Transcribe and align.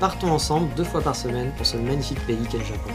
partons 0.00 0.30
ensemble 0.30 0.72
deux 0.74 0.84
fois 0.84 1.00
par 1.00 1.16
semaine 1.16 1.52
pour 1.56 1.66
ce 1.66 1.76
magnifique 1.76 2.24
pays 2.26 2.46
qu'est 2.50 2.58
le 2.58 2.64
Japon. 2.64 2.90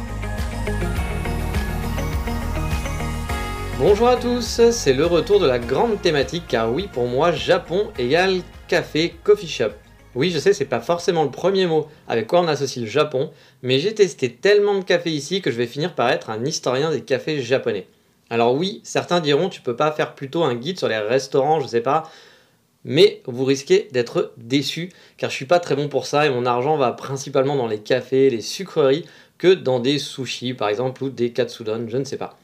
Bonjour 3.79 4.09
à 4.09 4.17
tous, 4.17 4.61
c'est 4.71 4.93
le 4.93 5.05
retour 5.05 5.39
de 5.39 5.47
la 5.47 5.59
grande 5.59 6.01
thématique 6.01 6.43
car 6.47 6.71
oui 6.71 6.89
pour 6.91 7.07
moi 7.07 7.31
Japon 7.31 7.87
égale 7.97 8.41
café, 8.67 9.15
coffee 9.23 9.47
shop. 9.47 9.71
Oui 10.15 10.31
je 10.31 10.39
sais 10.39 10.53
c'est 10.53 10.65
pas 10.65 10.81
forcément 10.81 11.23
le 11.23 11.31
premier 11.31 11.65
mot 11.65 11.87
avec 12.07 12.27
quoi 12.27 12.41
on 12.41 12.47
associe 12.47 12.83
le 12.83 12.91
Japon, 12.91 13.31
mais 13.61 13.79
j'ai 13.79 13.95
testé 13.95 14.33
tellement 14.33 14.77
de 14.77 14.83
café 14.83 15.11
ici 15.11 15.41
que 15.41 15.51
je 15.51 15.57
vais 15.57 15.67
finir 15.67 15.95
par 15.95 16.09
être 16.09 16.29
un 16.29 16.43
historien 16.43 16.91
des 16.91 17.01
cafés 17.01 17.41
japonais. 17.41 17.87
Alors 18.29 18.53
oui, 18.53 18.81
certains 18.83 19.21
diront 19.21 19.49
tu 19.49 19.61
peux 19.61 19.75
pas 19.75 19.91
faire 19.91 20.13
plutôt 20.13 20.43
un 20.43 20.55
guide 20.55 20.77
sur 20.77 20.89
les 20.89 20.97
restaurants, 20.97 21.61
je 21.61 21.67
sais 21.67 21.81
pas, 21.81 22.03
mais 22.85 23.21
vous 23.25 23.45
risquez 23.45 23.87
d'être 23.91 24.33
déçu 24.37 24.91
car 25.17 25.29
je 25.29 25.35
suis 25.35 25.45
pas 25.45 25.59
très 25.59 25.75
bon 25.75 25.89
pour 25.89 26.05
ça 26.05 26.25
et 26.25 26.29
mon 26.29 26.45
argent 26.45 26.77
va 26.77 26.91
principalement 26.91 27.55
dans 27.55 27.67
les 27.67 27.79
cafés, 27.79 28.29
les 28.29 28.41
sucreries 28.41 29.05
que 29.37 29.53
dans 29.53 29.79
des 29.79 29.99
sushis 29.99 30.53
par 30.53 30.69
exemple 30.69 31.03
ou 31.03 31.09
des 31.09 31.31
katsudon, 31.31 31.85
je 31.87 31.97
ne 31.97 32.03
sais 32.03 32.17
pas. 32.17 32.37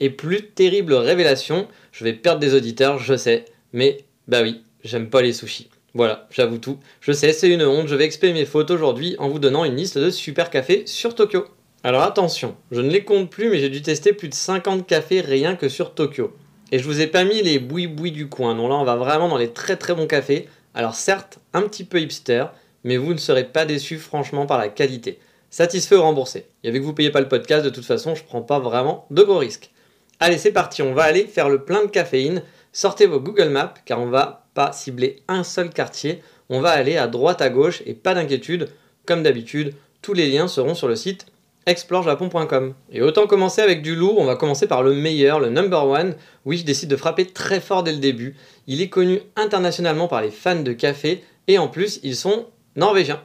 Et 0.00 0.10
plus 0.10 0.46
terrible 0.46 0.94
révélation, 0.94 1.68
je 1.92 2.04
vais 2.04 2.12
perdre 2.12 2.40
des 2.40 2.54
auditeurs, 2.54 2.98
je 2.98 3.16
sais, 3.16 3.44
mais 3.72 3.98
bah 4.28 4.42
oui, 4.42 4.62
j'aime 4.84 5.10
pas 5.10 5.22
les 5.22 5.32
sushis. 5.32 5.68
Voilà, 5.94 6.26
j'avoue 6.30 6.58
tout. 6.58 6.78
Je 7.00 7.12
sais, 7.12 7.32
c'est 7.32 7.50
une 7.50 7.62
honte, 7.62 7.86
je 7.86 7.94
vais 7.94 8.04
expier 8.04 8.32
mes 8.32 8.46
fautes 8.46 8.70
aujourd'hui 8.70 9.14
en 9.18 9.28
vous 9.28 9.38
donnant 9.38 9.64
une 9.64 9.76
liste 9.76 9.98
de 9.98 10.10
super 10.10 10.50
cafés 10.50 10.84
sur 10.86 11.14
Tokyo. 11.14 11.44
Alors 11.84 12.02
attention, 12.02 12.56
je 12.70 12.80
ne 12.80 12.90
les 12.90 13.04
compte 13.04 13.30
plus 13.30 13.50
mais 13.50 13.58
j'ai 13.58 13.68
dû 13.68 13.82
tester 13.82 14.12
plus 14.12 14.28
de 14.28 14.34
50 14.34 14.86
cafés 14.86 15.20
rien 15.20 15.56
que 15.56 15.68
sur 15.68 15.94
Tokyo. 15.94 16.32
Et 16.72 16.78
je 16.78 16.84
vous 16.84 17.02
ai 17.02 17.06
pas 17.06 17.24
mis 17.24 17.42
les 17.42 17.58
boui-boui 17.58 18.12
du 18.12 18.30
coin. 18.30 18.54
Non, 18.54 18.66
là, 18.66 18.76
on 18.76 18.84
va 18.84 18.96
vraiment 18.96 19.28
dans 19.28 19.36
les 19.36 19.52
très 19.52 19.76
très 19.76 19.94
bons 19.94 20.06
cafés. 20.06 20.48
Alors 20.72 20.94
certes, 20.94 21.38
un 21.52 21.60
petit 21.62 21.84
peu 21.84 22.00
hipster, 22.00 22.46
mais 22.82 22.96
vous 22.96 23.12
ne 23.12 23.18
serez 23.18 23.44
pas 23.44 23.66
déçus 23.66 23.98
franchement 23.98 24.46
par 24.46 24.56
la 24.56 24.68
qualité. 24.68 25.18
Satisfait 25.50 25.96
ou 25.96 26.00
remboursé. 26.00 26.46
Et 26.64 26.68
avec 26.68 26.82
vous 26.82 26.94
payez 26.94 27.10
pas 27.10 27.20
le 27.20 27.28
podcast, 27.28 27.62
de 27.62 27.68
toute 27.68 27.84
façon, 27.84 28.14
je 28.14 28.24
prends 28.24 28.40
pas 28.40 28.58
vraiment 28.58 29.06
de 29.10 29.22
gros 29.22 29.36
risques. 29.36 29.70
Allez, 30.18 30.38
c'est 30.38 30.50
parti, 30.50 30.80
on 30.80 30.94
va 30.94 31.02
aller 31.02 31.26
faire 31.26 31.50
le 31.50 31.62
plein 31.62 31.82
de 31.82 31.90
caféine. 31.90 32.42
Sortez 32.72 33.04
vos 33.04 33.20
Google 33.20 33.50
Maps, 33.50 33.74
car 33.84 34.00
on 34.00 34.08
va 34.08 34.46
pas 34.54 34.72
cibler 34.72 35.22
un 35.28 35.44
seul 35.44 35.68
quartier. 35.68 36.22
On 36.48 36.62
va 36.62 36.70
aller 36.70 36.96
à 36.96 37.06
droite 37.06 37.42
à 37.42 37.50
gauche 37.50 37.82
et 37.84 37.92
pas 37.92 38.14
d'inquiétude. 38.14 38.70
Comme 39.04 39.22
d'habitude, 39.22 39.74
tous 40.00 40.14
les 40.14 40.30
liens 40.30 40.48
seront 40.48 40.74
sur 40.74 40.88
le 40.88 40.96
site 40.96 41.26
explorejapon.com. 41.66 42.74
Et 42.90 43.02
autant 43.02 43.26
commencer 43.26 43.62
avec 43.62 43.82
du 43.82 43.94
lourd, 43.94 44.18
on 44.18 44.24
va 44.24 44.36
commencer 44.36 44.66
par 44.66 44.82
le 44.82 44.94
meilleur, 44.94 45.40
le 45.40 45.50
number 45.50 45.86
one. 45.86 46.16
Oui, 46.44 46.58
je 46.58 46.64
décide 46.64 46.88
de 46.88 46.96
frapper 46.96 47.26
très 47.26 47.60
fort 47.60 47.82
dès 47.82 47.92
le 47.92 47.98
début. 47.98 48.36
Il 48.66 48.80
est 48.80 48.88
connu 48.88 49.20
internationalement 49.36 50.08
par 50.08 50.22
les 50.22 50.30
fans 50.30 50.62
de 50.62 50.72
café 50.72 51.22
et 51.48 51.58
en 51.58 51.68
plus, 51.68 52.00
ils 52.02 52.16
sont 52.16 52.46
norvégiens. 52.76 53.22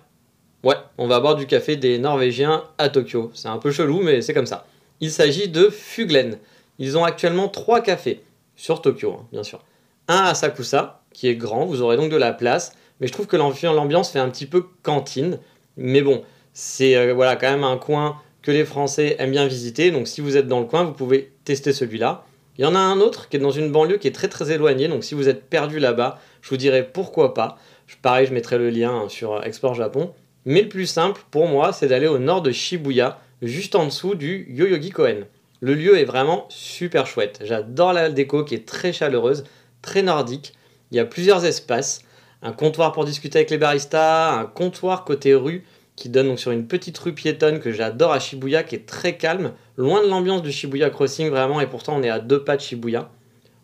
Ouais, 0.63 0.75
on 0.97 1.07
va 1.07 1.19
boire 1.19 1.35
du 1.35 1.45
café 1.45 1.75
des 1.75 1.99
Norvégiens 1.99 2.63
à 2.77 2.89
Tokyo. 2.89 3.31
C'est 3.33 3.47
un 3.47 3.57
peu 3.57 3.71
chelou, 3.71 4.01
mais 4.01 4.21
c'est 4.21 4.33
comme 4.33 4.47
ça. 4.47 4.65
Il 4.99 5.11
s'agit 5.11 5.47
de 5.47 5.69
Fuglen. 5.69 6.39
Ils 6.79 6.97
ont 6.97 7.03
actuellement 7.03 7.47
trois 7.47 7.81
cafés 7.81 8.23
sur 8.55 8.81
Tokyo, 8.81 9.17
hein, 9.19 9.27
bien 9.31 9.43
sûr. 9.43 9.63
Un 10.07 10.23
à 10.23 10.33
Sakusa, 10.33 11.01
qui 11.13 11.27
est 11.27 11.35
grand, 11.35 11.65
vous 11.65 11.81
aurez 11.81 11.97
donc 11.97 12.09
de 12.09 12.17
la 12.17 12.33
place, 12.33 12.73
mais 12.99 13.07
je 13.07 13.13
trouve 13.13 13.27
que 13.27 13.37
l'ambiance 13.37 14.09
fait 14.09 14.19
un 14.19 14.29
petit 14.29 14.45
peu 14.45 14.65
cantine. 14.83 15.39
Mais 15.75 16.01
bon, 16.01 16.23
c'est 16.53 16.95
euh, 16.95 17.13
voilà 17.13 17.35
quand 17.35 17.49
même 17.49 17.63
un 17.63 17.77
coin 17.77 18.17
les 18.51 18.65
Français 18.65 19.15
aiment 19.19 19.31
bien 19.31 19.47
visiter. 19.47 19.91
Donc 19.91 20.07
si 20.07 20.21
vous 20.21 20.37
êtes 20.37 20.47
dans 20.47 20.59
le 20.59 20.65
coin, 20.65 20.83
vous 20.83 20.93
pouvez 20.93 21.31
tester 21.45 21.73
celui-là. 21.73 22.25
Il 22.57 22.63
y 22.63 22.65
en 22.65 22.75
a 22.75 22.79
un 22.79 22.99
autre 22.99 23.29
qui 23.29 23.37
est 23.37 23.39
dans 23.39 23.51
une 23.51 23.71
banlieue 23.71 23.97
qui 23.97 24.07
est 24.07 24.15
très 24.15 24.27
très 24.27 24.51
éloignée. 24.51 24.87
Donc 24.87 25.03
si 25.03 25.13
vous 25.13 25.29
êtes 25.29 25.43
perdu 25.43 25.79
là-bas, 25.79 26.19
je 26.41 26.49
vous 26.49 26.57
dirais 26.57 26.89
pourquoi 26.91 27.33
pas. 27.33 27.57
Pareil, 28.01 28.27
je 28.27 28.33
mettrai 28.33 28.57
le 28.57 28.69
lien 28.69 28.91
hein, 28.91 29.09
sur 29.09 29.43
Explore 29.43 29.75
Japon. 29.75 30.13
Mais 30.45 30.61
le 30.61 30.69
plus 30.69 30.87
simple 30.87 31.21
pour 31.29 31.47
moi, 31.47 31.73
c'est 31.73 31.87
d'aller 31.87 32.07
au 32.07 32.19
nord 32.19 32.41
de 32.41 32.51
Shibuya, 32.51 33.19
juste 33.41 33.75
en 33.75 33.85
dessous 33.85 34.15
du 34.15 34.47
Yoyogi 34.49 34.91
Koen. 34.91 35.25
Le 35.59 35.73
lieu 35.73 35.97
est 35.97 36.05
vraiment 36.05 36.45
super 36.49 37.07
chouette. 37.07 37.41
J'adore 37.43 37.93
la 37.93 38.09
déco 38.09 38.43
qui 38.43 38.55
est 38.55 38.67
très 38.67 38.93
chaleureuse, 38.93 39.43
très 39.81 40.03
nordique. 40.03 40.53
Il 40.91 40.97
y 40.97 40.99
a 40.99 41.05
plusieurs 41.05 41.45
espaces. 41.45 42.01
Un 42.41 42.53
comptoir 42.53 42.91
pour 42.91 43.05
discuter 43.05 43.39
avec 43.39 43.49
les 43.49 43.57
baristas, 43.57 44.31
un 44.31 44.45
comptoir 44.45 45.03
côté 45.03 45.33
rue 45.33 45.63
qui 45.97 46.09
donne 46.09 46.27
donc 46.27 46.39
sur 46.39 46.51
une 46.51 46.67
petite 46.67 46.97
rue 46.99 47.13
piétonne 47.13 47.59
que 47.59 47.73
j'adore 47.73 48.13
à 48.13 48.19
Shibuya, 48.19 48.63
qui 48.63 48.75
est 48.75 48.85
très 48.85 49.17
calme, 49.17 49.51
loin 49.75 50.01
de 50.01 50.07
l'ambiance 50.07 50.43
du 50.43 50.51
Shibuya 50.51 50.91
Crossing 50.91 51.29
vraiment, 51.29 51.59
et 51.59 51.67
pourtant 51.67 51.97
on 51.97 52.03
est 52.03 52.09
à 52.09 52.19
deux 52.19 52.43
pas 52.43 52.55
de 52.55 52.61
Shibuya. 52.61 53.09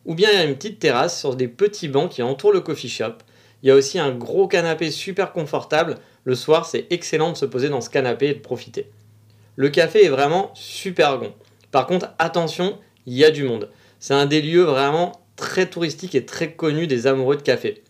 Ou 0.05 0.15
bien 0.15 0.29
il 0.31 0.37
y 0.37 0.41
a 0.41 0.43
une 0.43 0.55
petite 0.55 0.79
terrasse 0.79 1.17
sur 1.17 1.35
des 1.35 1.47
petits 1.47 1.87
bancs 1.87 2.11
qui 2.11 2.23
entourent 2.23 2.51
le 2.51 2.59
coffee 2.59 2.89
shop. 2.89 3.13
Il 3.61 3.69
y 3.69 3.71
a 3.71 3.75
aussi 3.75 3.99
un 3.99 4.11
gros 4.11 4.47
canapé 4.47 4.91
super 4.91 5.31
confortable. 5.31 5.95
Le 6.25 6.35
soir, 6.35 6.65
c'est 6.65 6.87
excellent 6.89 7.31
de 7.31 7.37
se 7.37 7.45
poser 7.45 7.69
dans 7.69 7.79
ce 7.79 7.89
canapé 7.89 8.29
et 8.29 8.33
de 8.33 8.39
profiter. 8.39 8.89
Le 9.55 9.69
café 9.69 10.03
est 10.03 10.09
vraiment 10.09 10.51
super 10.55 11.19
bon. 11.19 11.31
Par 11.71 11.85
contre, 11.85 12.09
attention, 12.17 12.77
il 13.05 13.13
y 13.13 13.23
a 13.23 13.31
du 13.31 13.43
monde. 13.43 13.69
C'est 13.99 14.15
un 14.15 14.25
des 14.25 14.41
lieux 14.41 14.63
vraiment 14.63 15.21
très 15.35 15.67
touristiques 15.69 16.15
et 16.15 16.25
très 16.25 16.51
connus 16.53 16.87
des 16.87 17.07
amoureux 17.07 17.37
de 17.37 17.41
café. 17.41 17.83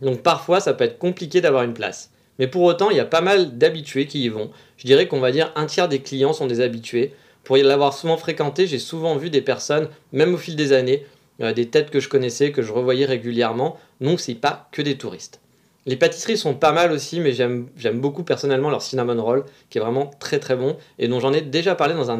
Donc 0.00 0.22
parfois, 0.22 0.60
ça 0.60 0.74
peut 0.74 0.84
être 0.84 0.98
compliqué 0.98 1.40
d'avoir 1.40 1.64
une 1.64 1.74
place. 1.74 2.12
Mais 2.40 2.48
pour 2.48 2.62
autant, 2.62 2.88
il 2.88 2.96
y 2.96 3.00
a 3.00 3.04
pas 3.04 3.20
mal 3.20 3.58
d'habitués 3.58 4.06
qui 4.06 4.24
y 4.24 4.30
vont. 4.30 4.50
Je 4.78 4.86
dirais 4.86 5.06
qu'on 5.06 5.20
va 5.20 5.30
dire 5.30 5.52
un 5.56 5.66
tiers 5.66 5.88
des 5.88 6.00
clients 6.00 6.32
sont 6.32 6.46
des 6.46 6.62
habitués. 6.62 7.12
Pour 7.44 7.58
y 7.58 7.62
l'avoir 7.62 7.92
souvent 7.92 8.16
fréquenté, 8.16 8.66
j'ai 8.66 8.78
souvent 8.78 9.14
vu 9.16 9.28
des 9.28 9.42
personnes, 9.42 9.88
même 10.12 10.32
au 10.32 10.38
fil 10.38 10.56
des 10.56 10.72
années, 10.72 11.04
euh, 11.42 11.52
des 11.52 11.68
têtes 11.68 11.90
que 11.90 12.00
je 12.00 12.08
connaissais, 12.08 12.50
que 12.50 12.62
je 12.62 12.72
revoyais 12.72 13.04
régulièrement. 13.04 13.76
Donc 14.00 14.20
c'est 14.20 14.34
pas 14.34 14.68
que 14.72 14.80
des 14.80 14.96
touristes. 14.96 15.40
Les 15.84 15.96
pâtisseries 15.96 16.38
sont 16.38 16.54
pas 16.54 16.72
mal 16.72 16.92
aussi, 16.92 17.20
mais 17.20 17.32
j'aime 17.32 17.68
beaucoup 18.00 18.22
personnellement 18.22 18.70
leur 18.70 18.80
cinnamon 18.80 19.22
roll, 19.22 19.44
qui 19.68 19.76
est 19.76 19.82
vraiment 19.82 20.10
très 20.18 20.38
très 20.38 20.56
bon, 20.56 20.78
et 20.98 21.08
dont 21.08 21.20
j'en 21.20 21.34
ai 21.34 21.42
déjà 21.42 21.74
parlé 21.74 21.92
dans 21.92 22.10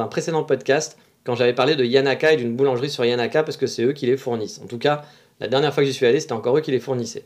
un, 0.00 0.06
précédent 0.06 0.42
podcast, 0.42 0.96
quand 1.24 1.34
j'avais 1.34 1.54
parlé 1.54 1.76
de 1.76 1.84
Yanaka 1.84 2.32
et 2.32 2.36
d'une 2.36 2.56
boulangerie 2.56 2.88
sur 2.88 3.04
Yanaka, 3.04 3.42
parce 3.42 3.58
que 3.58 3.66
c'est 3.66 3.82
eux 3.82 3.92
qui 3.92 4.06
les 4.06 4.16
fournissent. 4.16 4.60
En 4.64 4.66
tout 4.66 4.78
cas, 4.78 5.02
la 5.38 5.48
dernière 5.48 5.74
fois 5.74 5.82
que 5.82 5.86
j'y 5.86 5.94
suis 5.94 6.06
allé, 6.06 6.18
c'était 6.18 6.32
encore 6.32 6.56
eux 6.56 6.62
qui 6.62 6.70
les 6.70 6.80
fournissaient. 6.80 7.24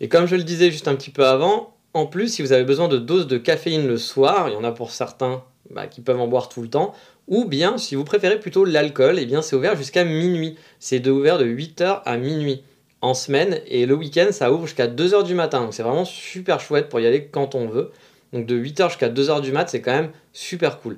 Et 0.00 0.08
comme 0.08 0.26
je 0.26 0.36
le 0.36 0.42
disais 0.42 0.70
juste 0.70 0.88
un 0.88 0.94
petit 0.94 1.10
peu 1.10 1.26
avant, 1.26 1.74
en 1.94 2.06
plus, 2.06 2.28
si 2.28 2.42
vous 2.42 2.52
avez 2.52 2.64
besoin 2.64 2.88
de 2.88 2.98
doses 2.98 3.26
de 3.26 3.38
caféine 3.38 3.86
le 3.86 3.98
soir, 3.98 4.48
il 4.48 4.54
y 4.54 4.56
en 4.56 4.64
a 4.64 4.72
pour 4.72 4.90
certains 4.90 5.44
bah, 5.70 5.86
qui 5.86 6.00
peuvent 6.00 6.20
en 6.20 6.26
boire 6.26 6.48
tout 6.48 6.62
le 6.62 6.68
temps, 6.68 6.94
ou 7.28 7.44
bien 7.44 7.78
si 7.78 7.94
vous 7.94 8.04
préférez 8.04 8.40
plutôt 8.40 8.64
l'alcool, 8.64 9.18
eh 9.18 9.26
bien 9.26 9.42
c'est 9.42 9.56
ouvert 9.56 9.76
jusqu'à 9.76 10.04
minuit. 10.04 10.56
C'est 10.80 11.06
ouvert 11.06 11.38
de 11.38 11.44
8h 11.44 12.02
à 12.04 12.16
minuit 12.16 12.62
en 13.00 13.14
semaine, 13.14 13.60
et 13.66 13.84
le 13.84 13.94
week-end 13.94 14.28
ça 14.30 14.52
ouvre 14.52 14.66
jusqu'à 14.66 14.86
2h 14.86 15.24
du 15.24 15.34
matin. 15.34 15.68
C'est 15.70 15.82
vraiment 15.82 16.04
super 16.04 16.60
chouette 16.60 16.88
pour 16.88 17.00
y 17.00 17.06
aller 17.06 17.26
quand 17.26 17.54
on 17.54 17.66
veut. 17.66 17.90
Donc 18.32 18.46
de 18.46 18.56
8h 18.56 18.88
jusqu'à 18.88 19.10
2h 19.10 19.42
du 19.42 19.52
mat, 19.52 19.68
c'est 19.68 19.82
quand 19.82 19.92
même 19.92 20.10
super 20.32 20.80
cool. 20.80 20.96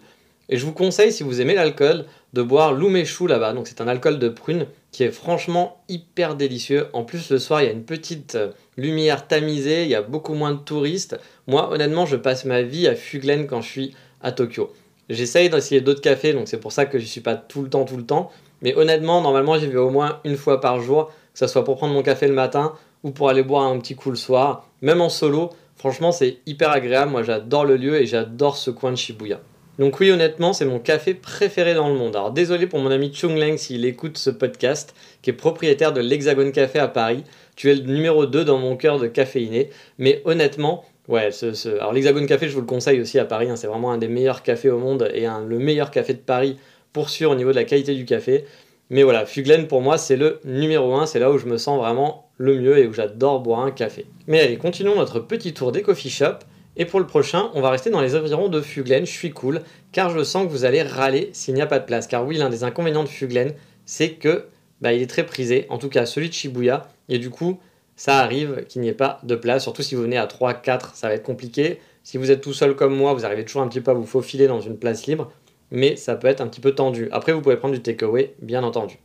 Et 0.49 0.57
je 0.57 0.67
vous 0.67 0.73
conseille, 0.73 1.13
si 1.13 1.23
vous 1.23 1.41
aimez 1.41 1.55
l'alcool, 1.55 2.05
de 2.33 2.43
boire 2.43 2.75
l'umeshu 2.75 3.27
là-bas. 3.27 3.53
Donc 3.53 3.67
c'est 3.67 3.81
un 3.81 3.89
alcool 3.89 4.19
de 4.19 4.29
prune 4.29 4.67
qui 4.93 5.03
est 5.03 5.11
franchement 5.11 5.83
hyper 5.89 6.37
délicieux. 6.37 6.87
En 6.93 7.05
plus, 7.05 7.31
le 7.31 7.39
soir, 7.39 7.63
il 7.63 7.67
y 7.67 7.69
a 7.69 7.73
une 7.73 7.85
petite 7.85 8.35
euh, 8.35 8.51
lumière 8.77 9.27
tamisée, 9.27 9.85
il 9.85 9.89
y 9.89 9.95
a 9.95 10.03
beaucoup 10.03 10.35
moins 10.35 10.53
de 10.53 10.59
touristes. 10.59 11.19
Moi, 11.47 11.71
honnêtement, 11.73 12.07
je 12.07 12.17
passe 12.17 12.45
ma 12.45 12.63
vie 12.63 12.87
à 12.87 12.95
Fuglen 12.95 13.47
quand 13.47 13.61
je 13.61 13.71
suis 13.71 13.95
à 14.23 14.33
Tokyo. 14.33 14.73
J'essaye 15.09 15.51
d'essayer 15.51 15.81
d'autres 15.81 16.01
cafés, 16.01 16.33
donc 16.33 16.49
c'est 16.49 16.61
pour 16.61 16.73
ça 16.73 16.87
que 16.87 16.99
je 16.99 17.05
suis 17.05 17.21
pas 17.21 17.37
tout 17.37 17.63
le 17.63 17.69
temps, 17.69 17.85
tout 17.85 17.97
le 17.97 18.07
temps. 18.07 18.31
Mais 18.63 18.75
honnêtement, 18.75 19.21
normalement, 19.21 19.59
j'y 19.59 19.67
vais 19.67 19.77
au 19.77 19.91
moins 19.91 20.21
une 20.25 20.37
fois 20.37 20.61
par 20.61 20.81
jour, 20.81 21.09
que 21.33 21.39
ce 21.39 21.47
soit 21.47 21.65
pour 21.65 21.77
prendre 21.77 21.93
mon 21.93 22.03
café 22.03 22.27
le 22.27 22.35
matin 22.35 22.73
ou 23.03 23.11
pour 23.11 23.29
aller 23.29 23.43
boire 23.43 23.65
un 23.65 23.79
petit 23.79 23.95
coup 23.95 24.11
le 24.11 24.17
soir. 24.17 24.69
Même 24.81 25.01
en 25.01 25.11
solo, 25.11 25.51
franchement, 25.77 26.13
c'est 26.13 26.39
hyper 26.47 26.71
agréable. 26.71 27.11
Moi, 27.11 27.23
j'adore 27.23 27.65
le 27.65 27.77
lieu 27.77 28.01
et 28.01 28.07
j'adore 28.07 28.57
ce 28.57 28.71
coin 28.71 28.91
de 28.93 28.97
Shibuya. 28.97 29.41
Donc 29.79 29.99
oui, 29.99 30.11
honnêtement, 30.11 30.53
c'est 30.53 30.67
mon 30.67 30.79
café 30.79 31.15
préféré 31.15 31.75
dans 31.75 31.89
le 31.89 31.95
monde. 31.95 32.15
Alors 32.15 32.31
désolé 32.31 32.69
pour 32.69 32.79
mon 32.79 32.93
ami 32.93 33.13
Chung 33.13 33.37
Leng 33.37 33.57
s'il 33.57 33.85
écoute 33.85 34.19
ce 34.19 34.31
podcast, 34.31 34.95
qui 35.21 35.31
est 35.31 35.35
propriétaire 35.35 35.93
de 35.93 36.01
l'Hexagone 36.01 36.53
Café 36.53 36.79
à 36.79 36.87
Paris. 36.87 37.25
Tu 37.57 37.71
es 37.71 37.75
le 37.75 37.83
numéro 37.83 38.27
2 38.27 38.45
dans 38.45 38.59
mon 38.59 38.77
cœur 38.77 39.01
de 39.01 39.09
caféiné. 39.09 39.71
Mais 39.99 40.23
honnêtement, 40.25 40.85
ouais, 41.09 41.31
alors 41.67 41.93
l'Hexagone 41.93 42.27
Café, 42.27 42.49
je 42.49 42.55
vous 42.55 42.61
le 42.61 42.67
conseille 42.67 43.01
aussi 43.01 43.19
à 43.19 43.25
Paris. 43.25 43.51
Hein. 43.51 43.57
c'est 43.57 43.67
vraiment 43.67 43.91
un 43.91 43.99
des 43.99 44.09
meilleurs 44.09 44.45
cafés 44.45 44.71
au 44.71 44.79
monde 44.79 45.11
et 45.13 45.27
le 45.27 45.59
meilleur 45.59 45.91
café 45.91 46.15
de 46.15 46.19
Paris 46.19 46.57
pour 46.93 47.11
sûr 47.11 47.33
au 47.33 47.35
niveau 47.35 47.51
de 47.51 47.57
la 47.57 47.65
qualité 47.65 47.97
du 47.97 48.05
café. 48.05 48.45
Mais 48.91 49.03
voilà, 49.03 49.27
Fuglen 49.27 49.67
pour 49.67 49.81
moi 49.81 49.99
c'est 49.99 50.17
le 50.17 50.41
numéro 50.45 50.95
1, 50.95 51.07
c'est 51.07 51.19
là 51.19 51.33
où 51.33 51.39
je 51.39 51.47
me 51.47 51.59
sens 51.59 51.81
vraiment 51.81 52.31
le 52.37 52.61
mieux 52.61 52.79
et 52.79 52.87
où 52.87 52.93
j'adore 52.93 53.41
boire 53.41 53.61
un 53.61 53.73
café. 53.73 54.07
Mais 54.29 54.41
allez, 54.41 54.57
continuons 54.57 54.95
notre 54.95 55.19
petit 55.19 55.53
tour 55.53 55.73
des 55.73 55.83
coffee 55.83 56.11
shops. 56.11 56.45
Et 56.77 56.85
pour 56.85 56.99
le 56.99 57.07
prochain, 57.07 57.51
on 57.55 57.61
va 57.61 57.71
rester 57.71 57.91
dans 57.91 58.01
les 58.01 58.17
environs 58.17 58.49
de 58.49 58.61
Fuglen, 58.61 59.07
je 59.07 59.13
suis 59.13 59.31
cool, 59.31 59.63
car 59.93 60.11
je 60.11 60.25
sens 60.25 60.45
que 60.47 60.51
vous 60.51 60.65
allez 60.65 60.83
râler 60.83 61.31
s'il 61.33 61.55
n'y 61.55 61.63
a 61.63 61.67
pas 61.67 61.79
de 61.79 61.85
place. 61.85 62.07
Car 62.07 62.27
oui, 62.27 62.37
l'un 62.37 62.51
des 62.51 62.65
inconvénients 62.65 63.05
de 63.05 63.09
Fuglen, 63.09 63.55
c'est 63.87 64.15
que 64.15 64.47
bah, 64.81 64.93
il 64.93 65.01
est 65.01 65.07
très 65.07 65.25
prisé, 65.25 65.67
en 65.69 65.79
tout 65.79 65.89
cas 65.89 66.05
celui 66.05 66.29
de 66.29 66.35
Shibuya, 66.35 66.89
et 67.09 67.19
du 67.19 67.31
coup, 67.31 67.61
ça 67.97 68.19
arrive 68.19 68.65
qu'il 68.69 68.83
n'y 68.83 68.89
ait 68.89 68.93
pas 68.93 69.21
de 69.23 69.37
place, 69.37 69.63
surtout 69.63 69.83
si 69.83 69.95
vous 69.95 70.03
venez 70.03 70.17
à 70.17 70.27
3, 70.27 70.55
4, 70.55 70.97
ça 70.97 71.09
va 71.09 71.15
être 71.15 71.23
compliqué. 71.23 71.79
Si 72.03 72.19
vous 72.19 72.31
êtes 72.31 72.41
tout 72.41 72.53
seul 72.53 72.75
comme 72.75 72.95
moi, 72.95 73.15
vous 73.15 73.25
arrivez 73.25 73.45
toujours 73.45 73.63
un 73.63 73.69
petit 73.69 73.81
peu 73.81 73.93
à 73.93 73.95
vous 73.95 74.05
faufiler 74.05 74.47
dans 74.47 74.61
une 74.61 74.77
place 74.77 75.07
libre, 75.07 75.31
mais 75.71 75.97
ça 75.97 76.17
peut 76.17 76.27
être 76.27 76.41
un 76.41 76.49
petit 76.49 76.61
peu 76.61 76.73
tendu. 76.73 77.09
Après, 77.13 77.33
vous 77.33 77.41
pouvez 77.41 77.57
prendre 77.57 77.75
du 77.75 77.81
takeaway, 77.81 78.35
bien 78.43 78.65
entendu. 78.65 78.99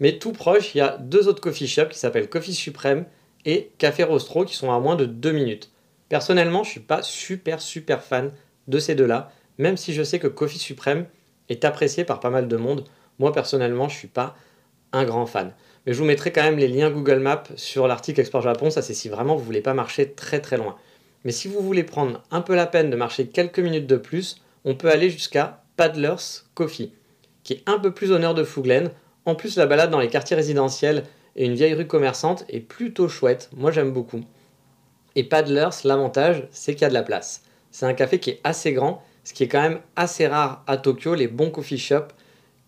Mais 0.00 0.18
tout 0.18 0.32
proche, 0.32 0.74
il 0.74 0.78
y 0.78 0.80
a 0.80 0.96
deux 0.98 1.28
autres 1.28 1.40
coffee 1.40 1.66
shops 1.66 1.90
qui 1.90 1.98
s'appellent 1.98 2.28
Coffee 2.28 2.54
Supreme 2.54 3.04
et 3.44 3.70
Café 3.78 4.04
Rostro 4.04 4.44
qui 4.44 4.54
sont 4.54 4.72
à 4.72 4.78
moins 4.78 4.96
de 4.96 5.06
2 5.06 5.32
minutes. 5.32 5.70
Personnellement, 6.08 6.62
je 6.62 6.68
ne 6.68 6.72
suis 6.72 6.80
pas 6.80 7.02
super 7.02 7.60
super 7.60 8.02
fan 8.02 8.32
de 8.68 8.78
ces 8.78 8.94
deux-là, 8.94 9.32
même 9.58 9.76
si 9.76 9.92
je 9.92 10.02
sais 10.02 10.18
que 10.18 10.28
Coffee 10.28 10.58
Supreme 10.58 11.06
est 11.48 11.64
apprécié 11.64 12.04
par 12.04 12.20
pas 12.20 12.30
mal 12.30 12.48
de 12.48 12.56
monde. 12.56 12.84
Moi 13.18 13.32
personnellement, 13.32 13.88
je 13.88 13.94
ne 13.94 13.98
suis 13.98 14.08
pas 14.08 14.36
un 14.92 15.04
grand 15.04 15.26
fan. 15.26 15.52
Mais 15.86 15.92
je 15.92 15.98
vous 15.98 16.04
mettrai 16.04 16.32
quand 16.32 16.42
même 16.42 16.58
les 16.58 16.68
liens 16.68 16.90
Google 16.90 17.20
Maps 17.20 17.44
sur 17.56 17.86
l'article 17.86 18.20
Export 18.20 18.42
Japon, 18.42 18.70
ça 18.70 18.82
c'est 18.82 18.94
si 18.94 19.08
vraiment 19.08 19.36
vous 19.36 19.44
voulez 19.44 19.60
pas 19.60 19.74
marcher 19.74 20.12
très 20.12 20.40
très 20.40 20.56
loin. 20.56 20.76
Mais 21.24 21.32
si 21.32 21.48
vous 21.48 21.60
voulez 21.60 21.84
prendre 21.84 22.22
un 22.30 22.40
peu 22.40 22.54
la 22.54 22.66
peine 22.66 22.90
de 22.90 22.96
marcher 22.96 23.26
quelques 23.26 23.58
minutes 23.58 23.86
de 23.86 23.96
plus, 23.96 24.42
on 24.64 24.74
peut 24.74 24.90
aller 24.90 25.10
jusqu'à 25.10 25.64
Paddler's 25.76 26.48
Coffee, 26.54 26.92
qui 27.42 27.54
est 27.54 27.62
un 27.66 27.78
peu 27.78 27.92
plus 27.92 28.12
au 28.12 28.18
nord 28.18 28.34
de 28.34 28.44
Fouglen. 28.44 28.90
En 29.24 29.34
plus, 29.34 29.56
la 29.56 29.66
balade 29.66 29.90
dans 29.90 30.00
les 30.00 30.08
quartiers 30.08 30.36
résidentiels 30.36 31.04
et 31.34 31.46
une 31.46 31.54
vieille 31.54 31.74
rue 31.74 31.86
commerçante 31.86 32.44
est 32.48 32.60
plutôt 32.60 33.08
chouette, 33.08 33.50
moi 33.56 33.70
j'aime 33.70 33.92
beaucoup. 33.92 34.24
Et 35.16 35.24
Paddlers, 35.24 35.70
l'avantage, 35.84 36.46
c'est 36.50 36.74
qu'il 36.74 36.82
y 36.82 36.84
a 36.84 36.90
de 36.90 36.94
la 36.94 37.02
place. 37.02 37.42
C'est 37.70 37.86
un 37.86 37.94
café 37.94 38.20
qui 38.20 38.30
est 38.30 38.40
assez 38.44 38.72
grand, 38.72 39.02
ce 39.24 39.32
qui 39.32 39.44
est 39.44 39.48
quand 39.48 39.62
même 39.62 39.80
assez 39.96 40.26
rare 40.26 40.62
à 40.66 40.76
Tokyo, 40.76 41.14
les 41.14 41.26
bons 41.26 41.50
coffee 41.50 41.78
shops 41.78 42.14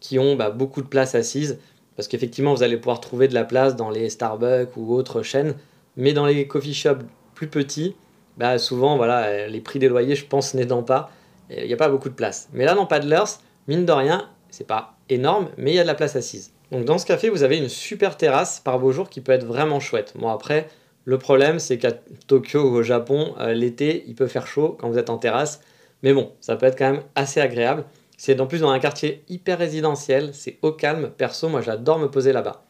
qui 0.00 0.19
ont 0.19 0.35
bah, 0.35 0.50
beaucoup 0.50 0.81
de 0.81 0.87
place 0.87 1.15
assise, 1.15 1.59
parce 1.95 2.09
qu'effectivement 2.09 2.55
vous 2.55 2.62
allez 2.62 2.79
pouvoir 2.79 3.00
trouver 3.00 3.29
de 3.29 3.35
la 3.35 3.45
place 3.45 3.77
dans 3.77 3.91
les 3.91 4.09
Starbucks 4.09 4.77
ou 4.77 4.95
autres 4.95 5.23
chaînes, 5.23 5.55
mais 5.97 6.15
dans 6.15 6.25
les 6.25 6.47
coffee 6.47 6.75
shops 6.75 7.05
plus 7.35 7.49
petits, 7.49 7.95
bah, 8.39 8.59
souvent 8.59 8.97
voilà, 8.97 9.47
les 9.47 9.61
prix 9.61 9.79
des 9.79 9.89
loyers 9.89 10.15
je 10.15 10.25
pense 10.25 10.55
n'aidant 10.55 10.83
pas, 10.83 11.11
il 11.50 11.67
n'y 11.67 11.73
a 11.75 11.77
pas 11.77 11.91
beaucoup 11.91 12.09
de 12.09 12.15
place. 12.15 12.49
Mais 12.55 12.65
là 12.65 12.75
dans 12.75 12.87
Paddlers, 12.87 13.39
mine 13.67 13.85
de 13.85 13.93
rien, 13.93 14.29
c'est 14.49 14.67
pas 14.67 14.95
énorme, 15.11 15.49
mais 15.59 15.73
il 15.73 15.75
y 15.75 15.81
a 15.81 15.83
de 15.83 15.87
la 15.87 15.95
place 15.95 16.17
assise. 16.17 16.53
Donc 16.73 16.87
dans 16.87 16.99
ce 16.99 17.05
café, 17.05 17.29
vous 17.29 17.43
avez 17.43 17.59
une 17.59 17.69
super 17.69 18.17
terrasse 18.17 18.61
par 18.61 18.79
beau 18.79 18.93
jour 18.93 19.11
qui 19.11 19.21
peut 19.21 19.33
être 19.33 19.45
vraiment 19.45 19.81
chouette. 19.81 20.15
Bon 20.17 20.29
après, 20.29 20.69
le 21.08 21.16
problème, 21.16 21.58
c'est 21.58 21.78
qu'à 21.78 21.93
Tokyo 22.26 22.60
ou 22.60 22.75
au 22.75 22.82
Japon, 22.82 23.34
euh, 23.40 23.55
l'été, 23.55 24.05
il 24.08 24.14
peut 24.14 24.26
faire 24.26 24.46
chaud 24.46 24.76
quand 24.78 24.90
vous 24.90 24.99
êtes 24.99 25.08
en 25.08 25.16
terrasse. 25.16 25.62
Mais 26.02 26.12
bon, 26.12 26.32
ça 26.43 26.55
peut 26.55 26.66
être 26.66 26.76
quand 26.76 26.93
même 26.93 27.02
assez 27.14 27.40
agréable. 27.40 27.87
C'est 28.19 28.38
en 28.43 28.46
plus 28.46 28.60
dans 28.60 28.69
un 28.69 28.78
quartier 28.78 29.25
hyper 29.26 29.56
résidentiel, 29.56 30.34
c'est 30.34 30.58
au 30.60 30.70
calme. 30.70 31.10
Perso, 31.16 31.49
moi 31.49 31.62
j'adore 31.62 31.99
me 31.99 32.10
poser 32.10 32.34
là-bas. 32.34 32.66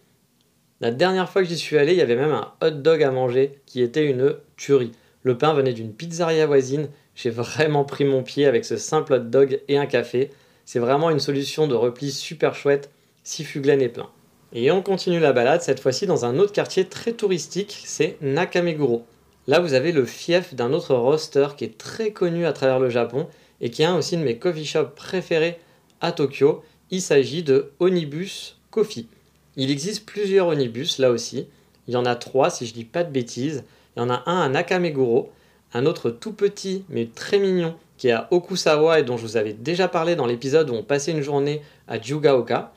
La 0.80 0.92
dernière 0.92 1.28
fois 1.28 1.42
que 1.42 1.48
j'y 1.48 1.58
suis 1.58 1.78
allé, 1.78 1.94
il 1.94 1.98
y 1.98 2.00
avait 2.00 2.14
même 2.14 2.30
un 2.30 2.52
hot 2.62 2.70
dog 2.70 3.02
à 3.02 3.10
manger 3.10 3.58
qui 3.66 3.82
était 3.82 4.06
une 4.06 4.36
tuerie. 4.56 4.92
Le 5.24 5.36
pain 5.36 5.52
venait 5.52 5.72
d'une 5.72 5.92
pizzeria 5.92 6.46
voisine. 6.46 6.90
J'ai 7.16 7.30
vraiment 7.30 7.84
pris 7.84 8.04
mon 8.04 8.22
pied 8.22 8.46
avec 8.46 8.64
ce 8.64 8.76
simple 8.76 9.14
hot 9.14 9.18
dog 9.18 9.60
et 9.66 9.78
un 9.78 9.86
café. 9.86 10.30
C'est 10.64 10.78
vraiment 10.78 11.10
une 11.10 11.18
solution 11.18 11.66
de 11.66 11.74
repli 11.74 12.12
super 12.12 12.54
chouette 12.54 12.88
si 13.24 13.42
Fuglen 13.42 13.82
est 13.82 13.88
plein. 13.88 14.10
Et 14.54 14.70
on 14.70 14.80
continue 14.80 15.20
la 15.20 15.34
balade, 15.34 15.60
cette 15.60 15.80
fois-ci 15.80 16.06
dans 16.06 16.24
un 16.24 16.38
autre 16.38 16.52
quartier 16.52 16.86
très 16.86 17.12
touristique, 17.12 17.82
c'est 17.84 18.16
Nakameguro. 18.22 19.04
Là, 19.46 19.60
vous 19.60 19.74
avez 19.74 19.92
le 19.92 20.06
fief 20.06 20.54
d'un 20.54 20.72
autre 20.72 20.94
roster 20.94 21.48
qui 21.56 21.64
est 21.64 21.76
très 21.76 22.12
connu 22.12 22.46
à 22.46 22.54
travers 22.54 22.78
le 22.78 22.88
Japon 22.88 23.26
et 23.60 23.70
qui 23.70 23.82
est 23.82 23.86
un 23.86 23.96
aussi 23.96 24.16
de 24.16 24.22
mes 24.22 24.38
coffee 24.38 24.64
shops 24.64 24.94
préférés 24.96 25.58
à 26.00 26.12
Tokyo. 26.12 26.62
Il 26.90 27.02
s'agit 27.02 27.42
de 27.42 27.72
Onibus 27.78 28.56
Coffee. 28.70 29.08
Il 29.56 29.70
existe 29.70 30.06
plusieurs 30.06 30.46
Onibus 30.46 30.98
là 30.98 31.10
aussi. 31.10 31.46
Il 31.86 31.94
y 31.94 31.96
en 31.96 32.06
a 32.06 32.16
trois 32.16 32.48
si 32.48 32.64
je 32.64 32.72
dis 32.72 32.84
pas 32.84 33.04
de 33.04 33.10
bêtises. 33.10 33.64
Il 33.96 34.00
y 34.00 34.02
en 34.02 34.10
a 34.10 34.22
un 34.26 34.40
à 34.40 34.48
Nakameguro, 34.48 35.30
un 35.74 35.84
autre 35.84 36.10
tout 36.10 36.32
petit 36.32 36.84
mais 36.88 37.06
très 37.14 37.38
mignon 37.38 37.74
qui 37.98 38.08
est 38.08 38.12
à 38.12 38.28
Okusawa 38.30 39.00
et 39.00 39.02
dont 39.02 39.18
je 39.18 39.22
vous 39.22 39.36
avais 39.36 39.52
déjà 39.52 39.88
parlé 39.88 40.16
dans 40.16 40.26
l'épisode 40.26 40.70
où 40.70 40.74
on 40.74 40.84
passait 40.84 41.12
une 41.12 41.20
journée 41.20 41.60
à 41.86 42.00
Jugaoka. 42.00 42.72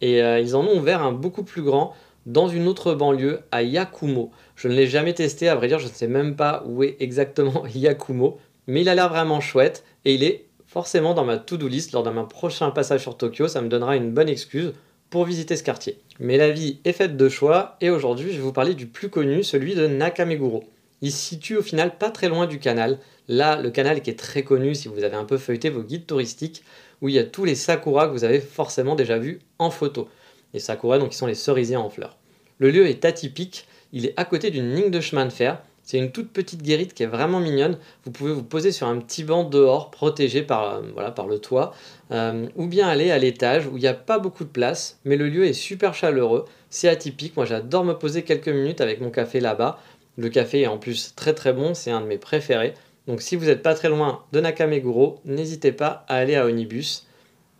Et 0.00 0.22
euh, 0.22 0.40
ils 0.40 0.56
en 0.56 0.64
ont 0.64 0.76
ouvert 0.76 1.02
un 1.02 1.12
beaucoup 1.12 1.42
plus 1.42 1.62
grand 1.62 1.94
dans 2.26 2.48
une 2.48 2.66
autre 2.66 2.94
banlieue 2.94 3.40
à 3.52 3.62
Yakumo. 3.62 4.30
Je 4.56 4.68
ne 4.68 4.74
l'ai 4.74 4.86
jamais 4.86 5.14
testé, 5.14 5.48
à 5.48 5.54
vrai 5.54 5.68
dire, 5.68 5.78
je 5.78 5.86
ne 5.86 5.92
sais 5.92 6.08
même 6.08 6.36
pas 6.36 6.64
où 6.66 6.82
est 6.82 6.96
exactement 7.00 7.64
Yakumo, 7.74 8.38
mais 8.66 8.82
il 8.82 8.88
a 8.88 8.94
l'air 8.94 9.08
vraiment 9.08 9.40
chouette 9.40 9.84
et 10.04 10.14
il 10.14 10.24
est 10.24 10.46
forcément 10.66 11.14
dans 11.14 11.24
ma 11.24 11.38
to-do 11.38 11.68
list 11.68 11.92
lors 11.92 12.02
de 12.02 12.10
mon 12.10 12.26
prochain 12.26 12.70
passage 12.70 13.00
sur 13.00 13.16
Tokyo. 13.16 13.48
Ça 13.48 13.62
me 13.62 13.68
donnera 13.68 13.96
une 13.96 14.12
bonne 14.12 14.28
excuse 14.28 14.72
pour 15.08 15.24
visiter 15.24 15.56
ce 15.56 15.62
quartier. 15.62 15.98
Mais 16.18 16.36
la 16.36 16.50
vie 16.50 16.80
est 16.84 16.92
faite 16.92 17.16
de 17.16 17.28
choix 17.28 17.76
et 17.80 17.90
aujourd'hui 17.90 18.32
je 18.32 18.36
vais 18.36 18.42
vous 18.42 18.52
parler 18.52 18.74
du 18.74 18.86
plus 18.86 19.08
connu, 19.08 19.42
celui 19.42 19.74
de 19.74 19.86
Nakameguro. 19.86 20.64
Il 21.02 21.12
se 21.12 21.18
situe 21.18 21.56
au 21.56 21.62
final 21.62 21.96
pas 21.98 22.10
très 22.10 22.28
loin 22.28 22.46
du 22.46 22.58
canal. 22.58 22.98
Là, 23.28 23.60
le 23.60 23.70
canal 23.70 24.02
qui 24.02 24.10
est 24.10 24.18
très 24.18 24.42
connu 24.42 24.74
si 24.74 24.88
vous 24.88 25.04
avez 25.04 25.16
un 25.16 25.24
peu 25.24 25.36
feuilleté 25.36 25.68
vos 25.68 25.82
guides 25.82 26.06
touristiques, 26.06 26.64
où 27.02 27.08
il 27.08 27.14
y 27.14 27.18
a 27.18 27.24
tous 27.24 27.44
les 27.44 27.54
sakuras 27.54 28.08
que 28.08 28.12
vous 28.12 28.24
avez 28.24 28.40
forcément 28.40 28.94
déjà 28.94 29.18
vus 29.18 29.40
en 29.58 29.70
photo. 29.70 30.08
Les 30.54 30.60
sakuras, 30.60 30.98
donc, 30.98 31.10
qui 31.10 31.16
sont 31.16 31.26
les 31.26 31.34
cerisiers 31.34 31.76
en 31.76 31.90
fleurs. 31.90 32.16
Le 32.58 32.70
lieu 32.70 32.86
est 32.86 33.04
atypique, 33.04 33.66
il 33.92 34.06
est 34.06 34.14
à 34.16 34.24
côté 34.24 34.50
d'une 34.50 34.74
ligne 34.74 34.90
de 34.90 35.00
chemin 35.00 35.26
de 35.26 35.32
fer. 35.32 35.62
C'est 35.82 35.98
une 35.98 36.10
toute 36.10 36.32
petite 36.32 36.62
guérite 36.62 36.94
qui 36.94 37.04
est 37.04 37.06
vraiment 37.06 37.38
mignonne. 37.38 37.78
Vous 38.04 38.10
pouvez 38.10 38.32
vous 38.32 38.42
poser 38.42 38.72
sur 38.72 38.88
un 38.88 38.98
petit 38.98 39.22
banc 39.22 39.44
dehors, 39.44 39.92
protégé 39.92 40.42
par, 40.42 40.74
euh, 40.74 40.80
voilà, 40.94 41.12
par 41.12 41.28
le 41.28 41.38
toit, 41.38 41.74
euh, 42.10 42.48
ou 42.56 42.66
bien 42.66 42.88
aller 42.88 43.12
à 43.12 43.18
l'étage 43.18 43.68
où 43.68 43.76
il 43.76 43.82
n'y 43.82 43.86
a 43.86 43.94
pas 43.94 44.18
beaucoup 44.18 44.42
de 44.42 44.48
place, 44.48 44.98
mais 45.04 45.16
le 45.16 45.28
lieu 45.28 45.44
est 45.44 45.52
super 45.52 45.94
chaleureux. 45.94 46.44
C'est 46.70 46.88
atypique. 46.88 47.36
Moi, 47.36 47.46
j'adore 47.46 47.84
me 47.84 47.92
poser 47.92 48.22
quelques 48.22 48.48
minutes 48.48 48.80
avec 48.80 49.00
mon 49.00 49.10
café 49.10 49.38
là-bas. 49.38 49.78
Le 50.18 50.28
café 50.28 50.62
est 50.62 50.66
en 50.66 50.78
plus 50.78 51.14
très 51.14 51.34
très 51.34 51.52
bon, 51.52 51.74
c'est 51.74 51.90
un 51.92 52.00
de 52.00 52.06
mes 52.06 52.18
préférés. 52.18 52.74
Donc 53.06 53.22
si 53.22 53.36
vous 53.36 53.46
n'êtes 53.46 53.62
pas 53.62 53.74
très 53.74 53.88
loin 53.88 54.24
de 54.32 54.40
Nakameguro, 54.40 55.20
n'hésitez 55.24 55.72
pas 55.72 56.04
à 56.08 56.16
aller 56.16 56.34
à 56.34 56.46
Onibus, 56.46 57.06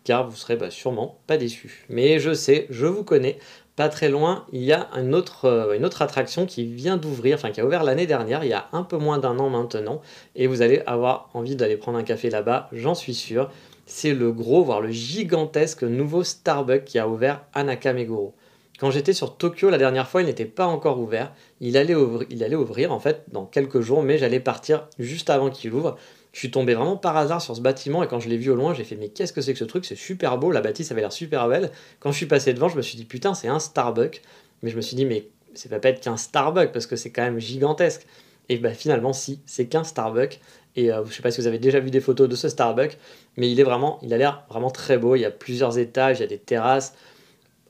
car 0.04 0.28
vous 0.28 0.36
serez 0.36 0.56
bah, 0.56 0.70
sûrement 0.70 1.18
pas 1.26 1.36
déçu. 1.36 1.84
Mais 1.88 2.18
je 2.18 2.34
sais, 2.34 2.66
je 2.70 2.86
vous 2.86 3.04
connais, 3.04 3.38
pas 3.76 3.88
très 3.88 4.08
loin, 4.08 4.46
il 4.52 4.62
y 4.62 4.72
a 4.72 4.88
une 4.96 5.14
autre, 5.14 5.44
euh, 5.44 5.76
une 5.76 5.84
autre 5.84 6.00
attraction 6.02 6.46
qui 6.46 6.64
vient 6.64 6.96
d'ouvrir, 6.96 7.36
enfin 7.36 7.50
qui 7.50 7.60
a 7.60 7.66
ouvert 7.66 7.84
l'année 7.84 8.06
dernière, 8.06 8.42
il 8.42 8.48
y 8.48 8.54
a 8.54 8.68
un 8.72 8.82
peu 8.82 8.96
moins 8.96 9.18
d'un 9.18 9.38
an 9.38 9.50
maintenant, 9.50 10.00
et 10.34 10.46
vous 10.46 10.62
allez 10.62 10.82
avoir 10.86 11.28
envie 11.34 11.56
d'aller 11.56 11.76
prendre 11.76 11.98
un 11.98 12.02
café 12.02 12.30
là-bas, 12.30 12.68
j'en 12.72 12.94
suis 12.94 13.14
sûr. 13.14 13.50
C'est 13.84 14.14
le 14.14 14.32
gros, 14.32 14.64
voire 14.64 14.80
le 14.80 14.90
gigantesque 14.90 15.84
nouveau 15.84 16.24
Starbucks 16.24 16.84
qui 16.84 16.98
a 16.98 17.06
ouvert 17.06 17.42
à 17.54 17.62
Nakameguro. 17.62 18.34
Quand 18.78 18.90
j'étais 18.90 19.14
sur 19.14 19.36
Tokyo 19.36 19.70
la 19.70 19.78
dernière 19.78 20.08
fois, 20.08 20.20
il 20.20 20.26
n'était 20.26 20.44
pas 20.44 20.66
encore 20.66 21.00
ouvert. 21.00 21.32
Il 21.60 21.76
allait, 21.76 21.94
ouvrir, 21.94 22.92
en 22.92 23.00
fait 23.00 23.24
dans 23.32 23.46
quelques 23.46 23.80
jours, 23.80 24.02
mais 24.02 24.18
j'allais 24.18 24.40
partir 24.40 24.88
juste 24.98 25.30
avant 25.30 25.50
qu'il 25.50 25.72
ouvre. 25.72 25.96
Je 26.32 26.40
suis 26.40 26.50
tombé 26.50 26.74
vraiment 26.74 26.98
par 26.98 27.16
hasard 27.16 27.40
sur 27.40 27.56
ce 27.56 27.62
bâtiment 27.62 28.02
et 28.02 28.08
quand 28.08 28.20
je 28.20 28.28
l'ai 28.28 28.36
vu 28.36 28.50
au 28.50 28.54
loin, 28.54 28.74
j'ai 28.74 28.84
fait 28.84 28.96
mais 28.96 29.08
qu'est-ce 29.08 29.32
que 29.32 29.40
c'est 29.40 29.54
que 29.54 29.58
ce 29.58 29.64
truc? 29.64 29.86
C'est 29.86 29.96
super 29.96 30.36
beau, 30.36 30.50
la 30.50 30.60
bâtisse 30.60 30.92
avait 30.92 31.00
l'air 31.00 31.12
super 31.12 31.48
belle. 31.48 31.70
Quand 32.00 32.12
je 32.12 32.16
suis 32.18 32.26
passé 32.26 32.52
devant, 32.52 32.68
je 32.68 32.76
me 32.76 32.82
suis 32.82 32.98
dit 32.98 33.06
putain, 33.06 33.32
c'est 33.32 33.48
un 33.48 33.58
Starbucks. 33.58 34.20
Mais 34.62 34.70
je 34.70 34.76
me 34.76 34.82
suis 34.82 34.96
dit 34.96 35.06
mais 35.06 35.28
c'est 35.54 35.70
pas 35.70 35.88
être 35.88 36.00
qu'un 36.00 36.18
Starbucks 36.18 36.72
parce 36.72 36.86
que 36.86 36.96
c'est 36.96 37.10
quand 37.10 37.22
même 37.22 37.38
gigantesque. 37.38 38.06
Et 38.50 38.58
bah 38.58 38.74
finalement 38.74 39.14
si, 39.14 39.40
c'est 39.46 39.66
qu'un 39.66 39.84
Starbucks. 39.84 40.40
Et 40.76 40.92
euh, 40.92 41.02
je 41.06 41.14
sais 41.14 41.22
pas 41.22 41.30
si 41.30 41.40
vous 41.40 41.46
avez 41.46 41.58
déjà 41.58 41.80
vu 41.80 41.90
des 41.90 42.00
photos 42.00 42.28
de 42.28 42.36
ce 42.36 42.50
Starbucks, 42.50 42.98
mais 43.38 43.50
il 43.50 43.58
est 43.58 43.64
vraiment, 43.64 43.98
il 44.02 44.12
a 44.12 44.18
l'air 44.18 44.44
vraiment 44.50 44.70
très 44.70 44.98
beau. 44.98 45.16
Il 45.16 45.20
y 45.20 45.24
a 45.24 45.30
plusieurs 45.30 45.78
étages, 45.78 46.18
il 46.18 46.20
y 46.20 46.24
a 46.24 46.28
des 46.28 46.38
terrasses. 46.38 46.94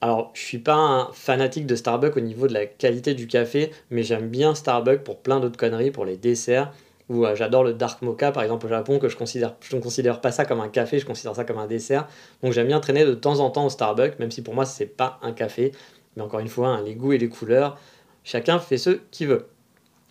Alors, 0.07 0.31
je 0.35 0.41
suis 0.41 0.59
pas 0.59 0.77
un 0.77 1.09
fanatique 1.13 1.67
de 1.67 1.75
Starbucks 1.75 2.17
au 2.17 2.21
niveau 2.21 2.47
de 2.47 2.53
la 2.53 2.65
qualité 2.65 3.13
du 3.13 3.27
café, 3.27 3.73
mais 3.91 4.05
j'aime 4.05 4.29
bien 4.29 4.55
Starbucks 4.55 5.03
pour 5.03 5.19
plein 5.19 5.41
d'autres 5.41 5.57
conneries, 5.57 5.91
pour 5.91 6.05
les 6.05 6.17
desserts. 6.17 6.71
Ou 7.09 7.27
euh, 7.27 7.35
j'adore 7.35 7.65
le 7.65 7.75
dark 7.75 8.03
mocha, 8.03 8.31
par 8.31 8.45
exemple 8.45 8.67
au 8.67 8.69
Japon, 8.69 9.01
que 9.01 9.09
je 9.09 9.17
ne 9.17 9.81
considère 9.81 10.21
pas 10.21 10.31
ça 10.31 10.45
comme 10.45 10.61
un 10.61 10.69
café, 10.69 11.01
je 11.01 11.07
considère 11.07 11.35
ça 11.35 11.43
comme 11.43 11.59
un 11.59 11.67
dessert. 11.67 12.07
Donc 12.45 12.53
j'aime 12.53 12.69
bien 12.69 12.79
traîner 12.79 13.05
de 13.05 13.15
temps 13.15 13.41
en 13.41 13.51
temps 13.51 13.67
au 13.67 13.69
Starbucks, 13.69 14.21
même 14.21 14.31
si 14.31 14.43
pour 14.43 14.55
moi 14.55 14.65
c'est 14.65 14.87
pas 14.87 15.19
un 15.23 15.33
café. 15.33 15.73
Mais 16.15 16.23
encore 16.23 16.39
une 16.39 16.47
fois, 16.47 16.69
hein, 16.69 16.83
les 16.85 16.95
goûts 16.95 17.13
et 17.13 17.19
les 17.19 17.29
couleurs, 17.29 17.77
chacun 18.23 18.61
fait 18.61 18.79
ce 18.79 19.01
qu'il 19.11 19.27
veut. 19.27 19.47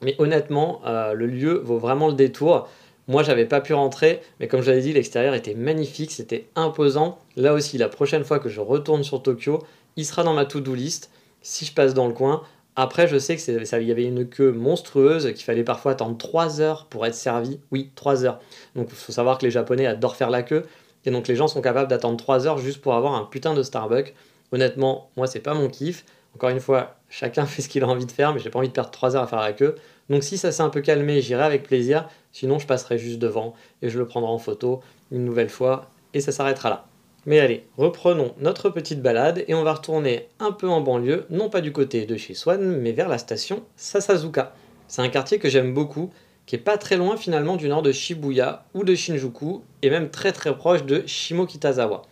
Mais 0.02 0.16
honnêtement, 0.20 0.82
euh, 0.86 1.14
le 1.14 1.26
lieu 1.26 1.62
vaut 1.64 1.78
vraiment 1.78 2.10
le 2.10 2.16
détour. 2.16 2.68
Moi, 3.08 3.22
j'avais 3.22 3.46
pas 3.46 3.62
pu 3.62 3.74
rentrer, 3.74 4.20
mais 4.40 4.48
comme 4.48 4.62
je 4.62 4.72
l'avais 4.72 4.82
dit, 4.82 4.92
l'extérieur 4.92 5.36
était 5.36 5.54
magnifique, 5.54 6.12
c'était 6.12 6.48
imposant. 6.56 7.20
Là 7.36 7.54
aussi, 7.54 7.78
la 7.78 7.88
prochaine 7.88 8.24
fois 8.24 8.40
que 8.40 8.50
je 8.50 8.60
retourne 8.60 9.04
sur 9.04 9.22
Tokyo, 9.22 9.60
il 9.96 10.06
sera 10.06 10.24
dans 10.24 10.34
ma 10.34 10.46
to-do 10.46 10.74
list. 10.76 11.12
Si 11.42 11.66
je 11.66 11.74
passe 11.74 11.94
dans 11.94 12.08
le 12.08 12.14
coin, 12.14 12.44
après, 12.78 13.08
je 13.08 13.18
sais 13.18 13.38
que 13.38 13.66
ça, 13.66 13.80
il 13.80 13.88
y 13.88 13.92
avait 13.92 14.04
une 14.04 14.28
queue 14.28 14.52
monstrueuse, 14.52 15.32
qu'il 15.34 15.46
fallait 15.46 15.64
parfois 15.64 15.94
attendre 15.94 16.18
3 16.18 16.60
heures 16.60 16.86
pour 16.88 17.06
être 17.06 17.16
servi. 17.16 17.60
Oui, 17.72 17.92
3 17.96 18.26
heures. 18.26 18.40
Donc, 18.76 18.88
il 18.90 18.96
faut 18.96 19.14
savoir 19.14 19.38
que 19.38 19.46
les 19.46 19.52
Japonais 19.52 19.86
adorent 19.86 20.18
faire 20.18 20.30
la 20.30 20.44
queue. 20.44 20.66
Et 21.06 21.12
donc, 21.12 21.28
les 21.30 21.38
gens 21.38 21.48
sont 21.48 21.62
capables 21.62 21.90
d'attendre 21.90 22.18
3 22.18 22.48
heures 22.48 22.58
juste 22.58 22.82
pour 22.82 22.96
avoir 22.96 23.16
un 23.16 23.24
putain 23.24 23.54
de 23.54 23.64
Starbucks. 23.64 24.14
Honnêtement, 24.52 25.10
moi, 25.16 25.26
c'est 25.28 25.40
pas 25.40 25.54
mon 25.54 25.70
kiff. 25.70 26.04
Encore 26.36 26.50
une 26.50 26.60
fois, 26.60 26.98
chacun 27.10 27.46
fait 27.46 27.62
ce 27.62 27.70
qu'il 27.70 27.84
a 27.84 27.88
envie 27.88 28.06
de 28.06 28.12
faire, 28.12 28.34
mais 28.34 28.40
j'ai 28.42 28.50
pas 28.50 28.60
envie 28.60 28.68
de 28.68 28.74
perdre 28.74 28.92
3 28.92 29.16
heures 29.16 29.24
à 29.24 29.28
faire 29.28 29.40
la 29.40 29.54
queue. 29.54 29.76
Donc, 30.10 30.24
si 30.24 30.38
ça 30.38 30.52
s'est 30.52 30.64
un 30.64 30.70
peu 30.70 30.82
calmé, 30.82 31.22
j'irai 31.22 31.44
avec 31.44 31.64
plaisir. 31.64 32.10
Sinon, 32.34 32.60
je 32.60 32.68
passerai 32.68 32.98
juste 32.98 33.20
devant 33.20 33.54
et 33.82 33.90
je 33.90 33.98
le 33.98 34.06
prendrai 34.06 34.32
en 34.32 34.38
photo 34.38 34.82
une 35.12 35.24
nouvelle 35.24 35.50
fois. 35.50 35.90
Et 36.14 36.20
ça 36.20 36.34
s'arrêtera 36.34 36.70
là. 36.70 36.86
Mais 37.26 37.40
allez, 37.40 37.66
reprenons 37.78 38.36
notre 38.40 38.70
petite 38.70 39.02
balade 39.02 39.44
et 39.48 39.56
on 39.56 39.64
va 39.64 39.74
retourner 39.74 40.28
un 40.40 40.52
peu 40.52 40.70
en 40.70 40.82
banlieue, 40.82 41.26
non 41.32 41.50
pas 41.50 41.62
du 41.62 41.72
côté 41.72 42.06
de 42.06 42.18
chez 42.18 42.36
Swan, 42.36 42.78
mais 42.78 42.92
vers 42.92 43.10
la 43.10 43.18
station 43.18 43.64
Sasazuka. 43.78 44.54
C'est 44.88 45.02
un 45.02 45.10
quartier 45.10 45.40
que 45.40 45.50
j'aime 45.50 45.74
beaucoup, 45.74 46.12
qui 46.46 46.56
est 46.56 46.60
pas 46.60 46.78
très 46.78 46.98
loin 46.98 47.18
finalement 47.18 47.56
du 47.56 47.68
nord 47.68 47.82
de 47.82 47.92
Shibuya 47.92 48.66
ou 48.76 48.84
de 48.84 48.94
Shinjuku, 48.94 49.62
et 49.82 49.90
même 49.90 50.12
très 50.12 50.32
très 50.34 50.56
proche 50.56 50.84
de 50.84 51.04
Shimokitazawa. 51.08 52.04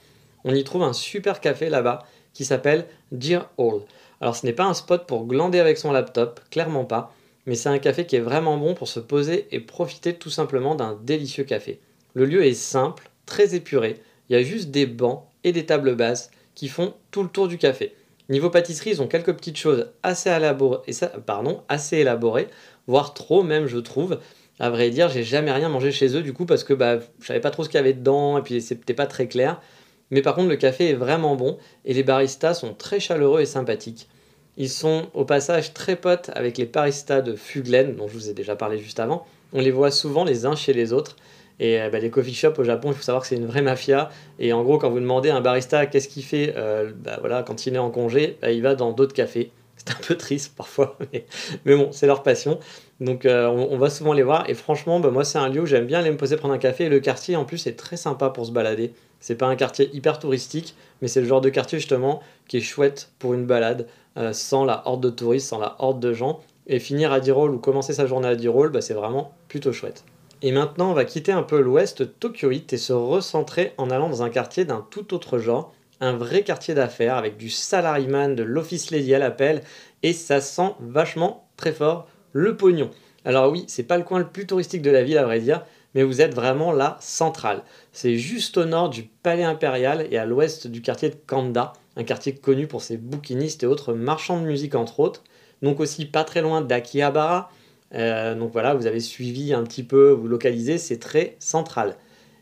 On 0.46 0.56
y 0.56 0.64
trouve 0.64 0.82
un 0.82 0.94
super 0.94 1.40
café 1.40 1.70
là-bas 1.70 2.06
qui 2.34 2.44
s'appelle 2.44 2.88
Deer 3.12 3.48
Hall. 3.58 3.82
Alors 4.20 4.36
ce 4.36 4.48
n'est 4.48 4.54
pas 4.54 4.66
un 4.66 4.74
spot 4.74 5.06
pour 5.06 5.28
glander 5.28 5.60
avec 5.60 5.78
son 5.78 5.92
laptop, 5.92 6.40
clairement 6.50 6.86
pas, 6.86 7.14
mais 7.46 7.54
c'est 7.54 7.70
un 7.70 7.78
café 7.78 8.08
qui 8.08 8.16
est 8.16 8.22
vraiment 8.22 8.58
bon 8.58 8.74
pour 8.74 8.88
se 8.88 9.00
poser 9.00 9.48
et 9.52 9.60
profiter 9.60 10.16
tout 10.16 10.32
simplement 10.32 10.74
d'un 10.74 10.98
délicieux 11.04 11.44
café. 11.44 11.80
Le 12.16 12.26
lieu 12.26 12.44
est 12.44 12.56
simple, 12.56 13.12
très 13.28 13.54
épuré, 13.54 14.02
il 14.34 14.38
y 14.38 14.40
a 14.40 14.44
juste 14.44 14.72
des 14.72 14.88
bancs 14.88 15.26
et 15.44 15.52
des 15.52 15.68
tables 15.68 15.96
basses 15.96 16.32
qui 16.56 16.68
font 16.68 16.96
tout 17.12 17.22
le 17.22 17.30
tour 17.30 17.48
du 17.48 17.60
café. 17.60 17.94
Niveau 18.30 18.50
pâtisserie, 18.50 18.90
ils 18.90 19.02
ont 19.04 19.08
quelques 19.08 19.34
petites 19.34 19.58
choses 19.58 19.92
assez 20.02 20.32
élaborées, 20.32 22.48
voire 22.88 23.14
trop 23.14 23.44
même, 23.44 23.68
je 23.68 23.78
trouve. 23.78 24.20
À 24.60 24.72
vrai 24.72 24.90
dire, 24.90 25.10
j'ai 25.10 25.22
jamais 25.22 25.52
rien 25.52 25.70
mangé 25.70 25.92
chez 25.92 26.18
eux 26.18 26.24
du 26.24 26.34
coup 26.34 26.48
parce 26.48 26.64
que 26.64 26.74
bah, 26.74 26.98
je 27.20 27.28
savais 27.28 27.42
pas 27.42 27.52
trop 27.52 27.64
ce 27.64 27.70
qu'il 27.70 27.78
y 27.78 27.80
avait 27.80 27.94
dedans 27.94 28.40
et 28.40 28.42
puis 28.42 28.60
c'était 28.60 28.96
pas 28.96 29.06
très 29.06 29.28
clair. 29.28 29.62
Mais 30.10 30.24
par 30.24 30.34
contre, 30.34 30.50
le 30.50 30.56
café 30.56 30.90
est 30.90 30.96
vraiment 30.96 31.36
bon 31.36 31.60
et 31.86 31.94
les 31.94 32.04
baristas 32.04 32.56
sont 32.56 32.74
très 32.74 33.00
chaleureux 33.00 33.42
et 33.42 33.46
sympathiques. 33.46 34.10
Ils 34.58 34.70
sont 34.70 35.10
au 35.14 35.26
passage 35.26 35.76
très 35.76 35.96
potes 35.96 36.32
avec 36.34 36.58
les 36.58 36.66
baristas 36.66 37.22
de 37.22 37.36
Fuglen, 37.36 37.96
dont 37.96 38.08
je 38.08 38.14
vous 38.14 38.30
ai 38.30 38.34
déjà 38.34 38.56
parlé 38.56 38.80
juste 38.80 39.00
avant. 39.00 39.28
On 39.52 39.62
les 39.62 39.72
voit 39.72 39.92
souvent 39.92 40.24
les 40.24 40.48
uns 40.48 40.56
chez 40.56 40.74
les 40.74 40.92
autres 40.92 41.18
et 41.60 41.82
euh, 41.82 41.90
bah, 41.90 42.00
les 42.00 42.10
coffee 42.10 42.34
shops 42.34 42.58
au 42.58 42.64
Japon, 42.64 42.90
il 42.92 42.96
faut 42.96 43.04
savoir 43.04 43.22
que 43.22 43.28
c'est 43.28 43.36
une 43.36 43.46
vraie 43.46 43.62
mafia. 43.62 44.10
Et 44.40 44.54
en 44.54 44.64
gros, 44.64 44.78
quand 44.78 44.90
vous 44.90 45.00
demandez 45.00 45.30
à 45.30 45.36
un 45.36 45.42
barista 45.42 45.86
qu'est-ce 45.86 46.08
qu'il 46.08 46.24
fait 46.24 46.54
euh, 46.58 46.92
bah, 46.96 47.18
voilà, 47.20 47.44
quand 47.44 47.66
il 47.66 47.76
est 47.76 47.80
en 47.80 47.92
congé, 47.92 48.38
bah, 48.42 48.52
il 48.52 48.62
va 48.62 48.76
dans 48.76 48.92
d'autres 48.92 49.14
cafés. 49.14 49.52
C'est 49.76 49.92
un 49.92 50.00
peu 50.08 50.16
triste 50.16 50.56
parfois, 50.56 50.98
mais, 51.66 51.76
bon, 51.76 51.90
c'est 51.92 52.06
leur 52.06 52.24
passion. 52.24 52.60
Donc 53.02 53.26
euh, 53.26 53.48
on, 53.48 53.78
va 53.78 53.90
souvent 53.90 54.14
les 54.14 54.24
voir. 54.24 54.50
Et 54.50 54.54
franchement, 54.54 55.00
moi, 55.00 55.26
c'est 55.26 55.40
un 55.40 55.50
lieu 55.50 55.62
où 55.62 55.66
j'aime 55.66 55.88
bien 55.88 56.00
aller 56.00 56.12
me 56.12 56.16
poser 56.16 56.38
prendre 56.38 56.54
un 56.54 56.60
café. 56.60 56.86
Et 56.86 56.90
le 56.90 57.02
quartier, 57.02 57.36
en 57.36 57.44
plus, 57.44 57.68
est 57.68 57.74
très 57.74 57.98
sympa 57.98 58.30
pour 58.30 58.46
se 58.46 58.52
balader. 58.52 58.94
C'est 59.20 59.36
pas 59.36 59.48
un 59.48 59.56
quartier 59.58 59.90
hyper 59.92 60.20
touristique, 60.20 60.76
mais 61.02 61.10
c'est 61.10 61.20
le 61.20 61.28
genre 61.28 61.42
de 61.42 61.50
quartier 61.50 61.80
justement 61.80 62.22
qui 62.48 62.58
est 62.58 62.62
chouette 62.62 63.10
pour 63.20 63.34
une 63.34 63.46
balade, 63.46 63.88
sans 64.32 64.64
la 64.64 64.84
horde 64.86 65.04
de 65.04 65.10
touristes, 65.10 65.48
sans 65.50 65.60
la 65.60 65.76
horde 65.80 66.00
de 66.00 66.14
gens. 66.14 66.40
Et 66.68 66.80
finir 66.80 67.12
à 67.12 67.20
Dirol 67.20 67.54
ou 67.54 67.58
commencer 67.58 67.94
sa 67.94 68.06
journée 68.06 68.28
à 68.28 68.36
Dirol, 68.36 68.72
c'est 68.82 68.94
vraiment 68.94 69.34
plutôt 69.50 69.74
chouette. 69.74 70.06
Et 70.46 70.52
maintenant, 70.52 70.92
on 70.92 70.94
va 70.94 71.06
quitter 71.06 71.32
un 71.32 71.42
peu 71.42 71.62
l'ouest 71.62 72.20
tokyoïte 72.20 72.74
et 72.74 72.78
se 72.78 72.92
recentrer 72.92 73.72
en 73.78 73.90
allant 73.90 74.10
dans 74.10 74.24
un 74.24 74.30
quartier 74.30 74.66
d'un 74.66 74.86
tout 74.92 75.14
autre 75.14 75.40
genre, 75.40 75.74
un 76.02 76.12
vrai 76.12 76.44
quartier 76.44 76.74
d'affaires 76.74 77.16
avec 77.16 77.38
du 77.38 77.50
salaryman, 77.50 78.36
de 78.36 78.44
l'office 78.44 78.92
lady 78.92 79.16
à 79.16 79.20
l'appel, 79.20 79.64
et 80.04 80.12
ça 80.12 80.42
sent 80.42 80.76
vachement 80.82 81.48
très 81.56 81.72
fort 81.72 82.08
le 82.34 82.58
pognon. 82.58 82.92
Alors 83.24 83.50
oui, 83.50 83.64
c'est 83.70 83.84
pas 83.84 83.98
le 83.98 84.04
coin 84.04 84.20
le 84.20 84.28
plus 84.28 84.46
touristique 84.46 84.82
de 84.82 84.92
la 84.92 85.02
ville 85.02 85.18
à 85.18 85.24
vrai 85.24 85.40
dire, 85.40 85.64
mais 85.96 86.04
vous 86.04 86.20
êtes 86.20 86.36
vraiment 86.36 86.74
là 86.74 86.98
central. 87.00 87.64
C'est 87.94 88.18
juste 88.18 88.58
au 88.58 88.66
nord 88.66 88.90
du 88.90 89.04
palais 89.04 89.46
impérial 89.46 90.06
et 90.12 90.18
à 90.18 90.26
l'ouest 90.26 90.68
du 90.68 90.82
quartier 90.82 91.10
de 91.10 91.16
Kanda, 91.26 91.72
un 91.96 92.04
quartier 92.04 92.36
connu 92.36 92.68
pour 92.68 92.82
ses 92.82 92.98
bouquinistes 92.98 93.64
et 93.64 93.68
autres 93.68 93.94
marchands 93.94 94.42
de 94.42 94.46
musique 94.46 94.76
entre 94.76 95.00
autres. 95.00 95.24
Donc 95.62 95.80
aussi 95.80 96.06
pas 96.06 96.26
très 96.26 96.42
loin 96.42 96.60
d'Akihabara, 96.60 97.50
euh, 97.96 98.36
donc 98.36 98.52
voilà, 98.52 98.74
vous 98.74 98.88
avez 98.88 99.00
suivi 99.00 99.54
un 99.54 99.64
petit 99.64 99.84
peu, 99.84 100.12
vous 100.12 100.28
localisez, 100.28 100.78
c'est 100.78 101.00
très 101.00 101.36
central. 101.40 101.96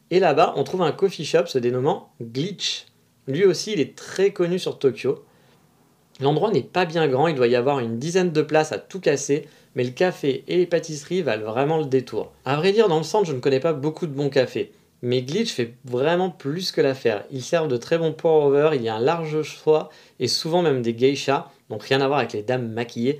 Et 0.09 0.19
là-bas, 0.19 0.53
on 0.57 0.63
trouve 0.63 0.81
un 0.81 0.91
coffee 0.91 1.25
shop 1.25 1.47
se 1.47 1.57
dénommant 1.57 2.11
Glitch. 2.21 2.85
Lui 3.27 3.45
aussi, 3.45 3.73
il 3.73 3.79
est 3.79 3.95
très 3.95 4.31
connu 4.31 4.59
sur 4.59 4.79
Tokyo. 4.79 5.23
L'endroit 6.19 6.51
n'est 6.51 6.61
pas 6.61 6.85
bien 6.85 7.07
grand, 7.07 7.27
il 7.27 7.35
doit 7.35 7.47
y 7.47 7.55
avoir 7.55 7.79
une 7.79 7.97
dizaine 7.97 8.31
de 8.31 8.41
places 8.41 8.71
à 8.71 8.77
tout 8.77 8.99
casser, 8.99 9.47
mais 9.75 9.83
le 9.83 9.91
café 9.91 10.43
et 10.47 10.57
les 10.57 10.65
pâtisseries 10.65 11.21
valent 11.21 11.49
vraiment 11.49 11.77
le 11.77 11.85
détour. 11.85 12.31
À 12.45 12.57
vrai 12.57 12.73
dire, 12.73 12.89
dans 12.89 12.97
le 12.97 13.03
centre, 13.03 13.25
je 13.25 13.33
ne 13.33 13.39
connais 13.39 13.59
pas 13.59 13.73
beaucoup 13.73 14.05
de 14.05 14.13
bons 14.13 14.29
cafés. 14.29 14.71
Mais 15.01 15.23
Glitch 15.23 15.51
fait 15.51 15.73
vraiment 15.83 16.29
plus 16.29 16.71
que 16.71 16.81
l'affaire. 16.81 17.23
Ils 17.31 17.41
servent 17.41 17.69
de 17.69 17.77
très 17.77 17.97
bons 17.97 18.13
pour-over, 18.13 18.71
il 18.75 18.83
y 18.83 18.89
a 18.89 18.95
un 18.95 18.99
large 18.99 19.41
choix 19.41 19.89
et 20.19 20.27
souvent 20.27 20.61
même 20.61 20.83
des 20.83 20.95
geishas, 20.95 21.49
donc 21.69 21.83
rien 21.83 22.01
à 22.01 22.07
voir 22.07 22.19
avec 22.19 22.33
les 22.33 22.43
dames 22.43 22.71
maquillées 22.71 23.19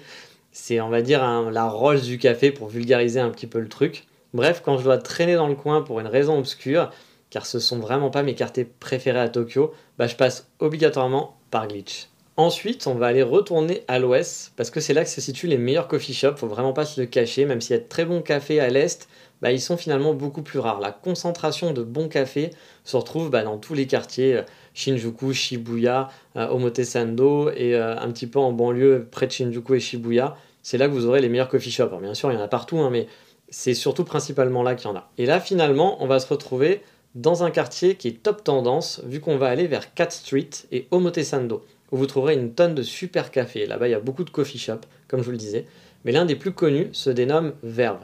c'est, 0.52 0.82
on 0.82 0.90
va 0.90 1.02
dire, 1.02 1.24
la 1.52 1.68
rose 1.68 2.04
du 2.04 2.18
café 2.18 2.52
pour 2.52 2.68
vulgariser 2.68 3.20
un 3.20 3.30
petit 3.30 3.48
peu 3.48 3.60
le 3.60 3.70
truc. 3.70 4.06
Bref, 4.34 4.62
quand 4.64 4.78
je 4.78 4.84
dois 4.84 4.98
traîner 4.98 5.36
dans 5.36 5.48
le 5.48 5.56
coin 5.56 5.82
pour 5.82 6.00
une 6.00 6.08
raison 6.08 6.38
obscure, 6.38 6.92
car 7.30 7.46
ce 7.46 7.60
sont 7.60 7.80
vraiment 7.80 8.10
pas 8.10 8.24
mes 8.24 8.36
quartiers 8.36 8.66
préférés 8.66 9.20
à 9.20 9.30
Tokyo, 9.30 9.74
bah, 9.98 10.08
je 10.08 10.16
passe 10.16 10.50
obligatoirement 10.60 11.38
par 11.50 11.68
Glitch. 11.68 12.11
Ensuite, 12.42 12.88
on 12.88 12.96
va 12.96 13.06
aller 13.06 13.22
retourner 13.22 13.84
à 13.88 14.00
l'ouest, 14.00 14.52
parce 14.56 14.72
que 14.72 14.80
c'est 14.80 14.96
là 14.96 15.04
que 15.04 15.12
se 15.12 15.22
situent 15.22 15.46
les 15.46 15.60
meilleurs 15.60 15.88
coffee 15.88 16.16
shops, 16.16 16.38
faut 16.38 16.48
vraiment 16.48 16.74
pas 16.74 16.86
se 16.86 17.00
le 17.00 17.06
cacher, 17.06 17.46
même 17.46 17.62
s'il 17.62 17.76
y 17.76 17.80
a 17.80 17.84
de 17.84 17.88
très 17.88 18.04
bons 18.04 18.24
cafés 18.24 18.60
à 18.60 18.68
l'est, 18.68 19.08
bah, 19.44 19.52
ils 19.52 19.62
sont 19.62 19.78
finalement 19.78 20.16
beaucoup 20.16 20.42
plus 20.42 20.58
rares. 20.58 20.80
La 20.80 20.92
concentration 20.92 21.72
de 21.72 21.84
bons 21.84 22.08
cafés 22.08 22.50
se 22.84 22.98
retrouve 22.98 23.30
bah, 23.30 23.44
dans 23.44 23.60
tous 23.60 23.76
les 23.76 23.86
quartiers, 23.86 24.38
euh, 24.38 24.42
Shinjuku, 24.74 25.34
Shibuya, 25.34 26.10
euh, 26.36 26.50
Omotesando 26.50 27.52
et 27.52 27.76
euh, 27.76 27.96
un 27.96 28.10
petit 28.10 28.26
peu 28.26 28.40
en 28.40 28.54
banlieue 28.54 29.08
près 29.12 29.28
de 29.28 29.32
Shinjuku 29.34 29.76
et 29.76 29.80
Shibuya. 29.80 30.36
C'est 30.64 30.80
là 30.80 30.88
que 30.88 30.94
vous 30.94 31.06
aurez 31.06 31.22
les 31.22 31.30
meilleurs 31.30 31.48
coffee 31.48 31.70
shops. 31.70 31.96
bien 32.02 32.16
sûr, 32.16 32.32
il 32.32 32.36
y 32.36 32.38
en 32.40 32.44
a 32.44 32.48
partout, 32.48 32.80
hein, 32.80 32.90
mais 32.90 33.06
c'est 33.50 33.76
surtout 33.76 34.04
principalement 34.04 34.64
là 34.64 34.74
qu'il 34.74 34.90
y 34.90 34.92
en 34.92 34.96
a. 34.96 35.12
Et 35.20 35.28
là, 35.28 35.40
finalement, 35.40 36.04
on 36.04 36.08
va 36.08 36.18
se 36.18 36.28
retrouver 36.28 36.82
dans 37.14 37.44
un 37.44 37.52
quartier 37.52 37.94
qui 37.94 38.08
est 38.08 38.24
top 38.24 38.44
tendance, 38.44 39.00
vu 39.06 39.20
qu'on 39.20 39.38
va 39.38 39.50
aller 39.50 39.68
vers 39.68 39.94
Cat 39.94 40.10
Street 40.10 40.50
et 40.72 40.88
Omotesando, 40.90 41.64
où 41.92 41.98
vous 41.98 42.06
trouverez 42.06 42.34
une 42.34 42.54
tonne 42.54 42.76
de 42.76 42.84
super 42.84 43.32
cafés. 43.32 43.66
Là-bas, 43.66 43.88
il 43.88 43.92
y 43.92 43.96
a 43.96 44.00
beaucoup 44.00 44.24
de 44.24 44.30
coffee 44.30 44.58
shops, 44.58 44.88
comme 45.08 45.20
je 45.20 45.26
vous 45.26 45.32
le 45.32 45.38
disais. 45.38 45.66
Mais 46.06 46.12
l'un 46.12 46.26
des 46.26 46.36
plus 46.36 46.52
connus 46.52 46.90
se 46.94 47.10
dénomme 47.10 47.54
Verve. 47.64 48.00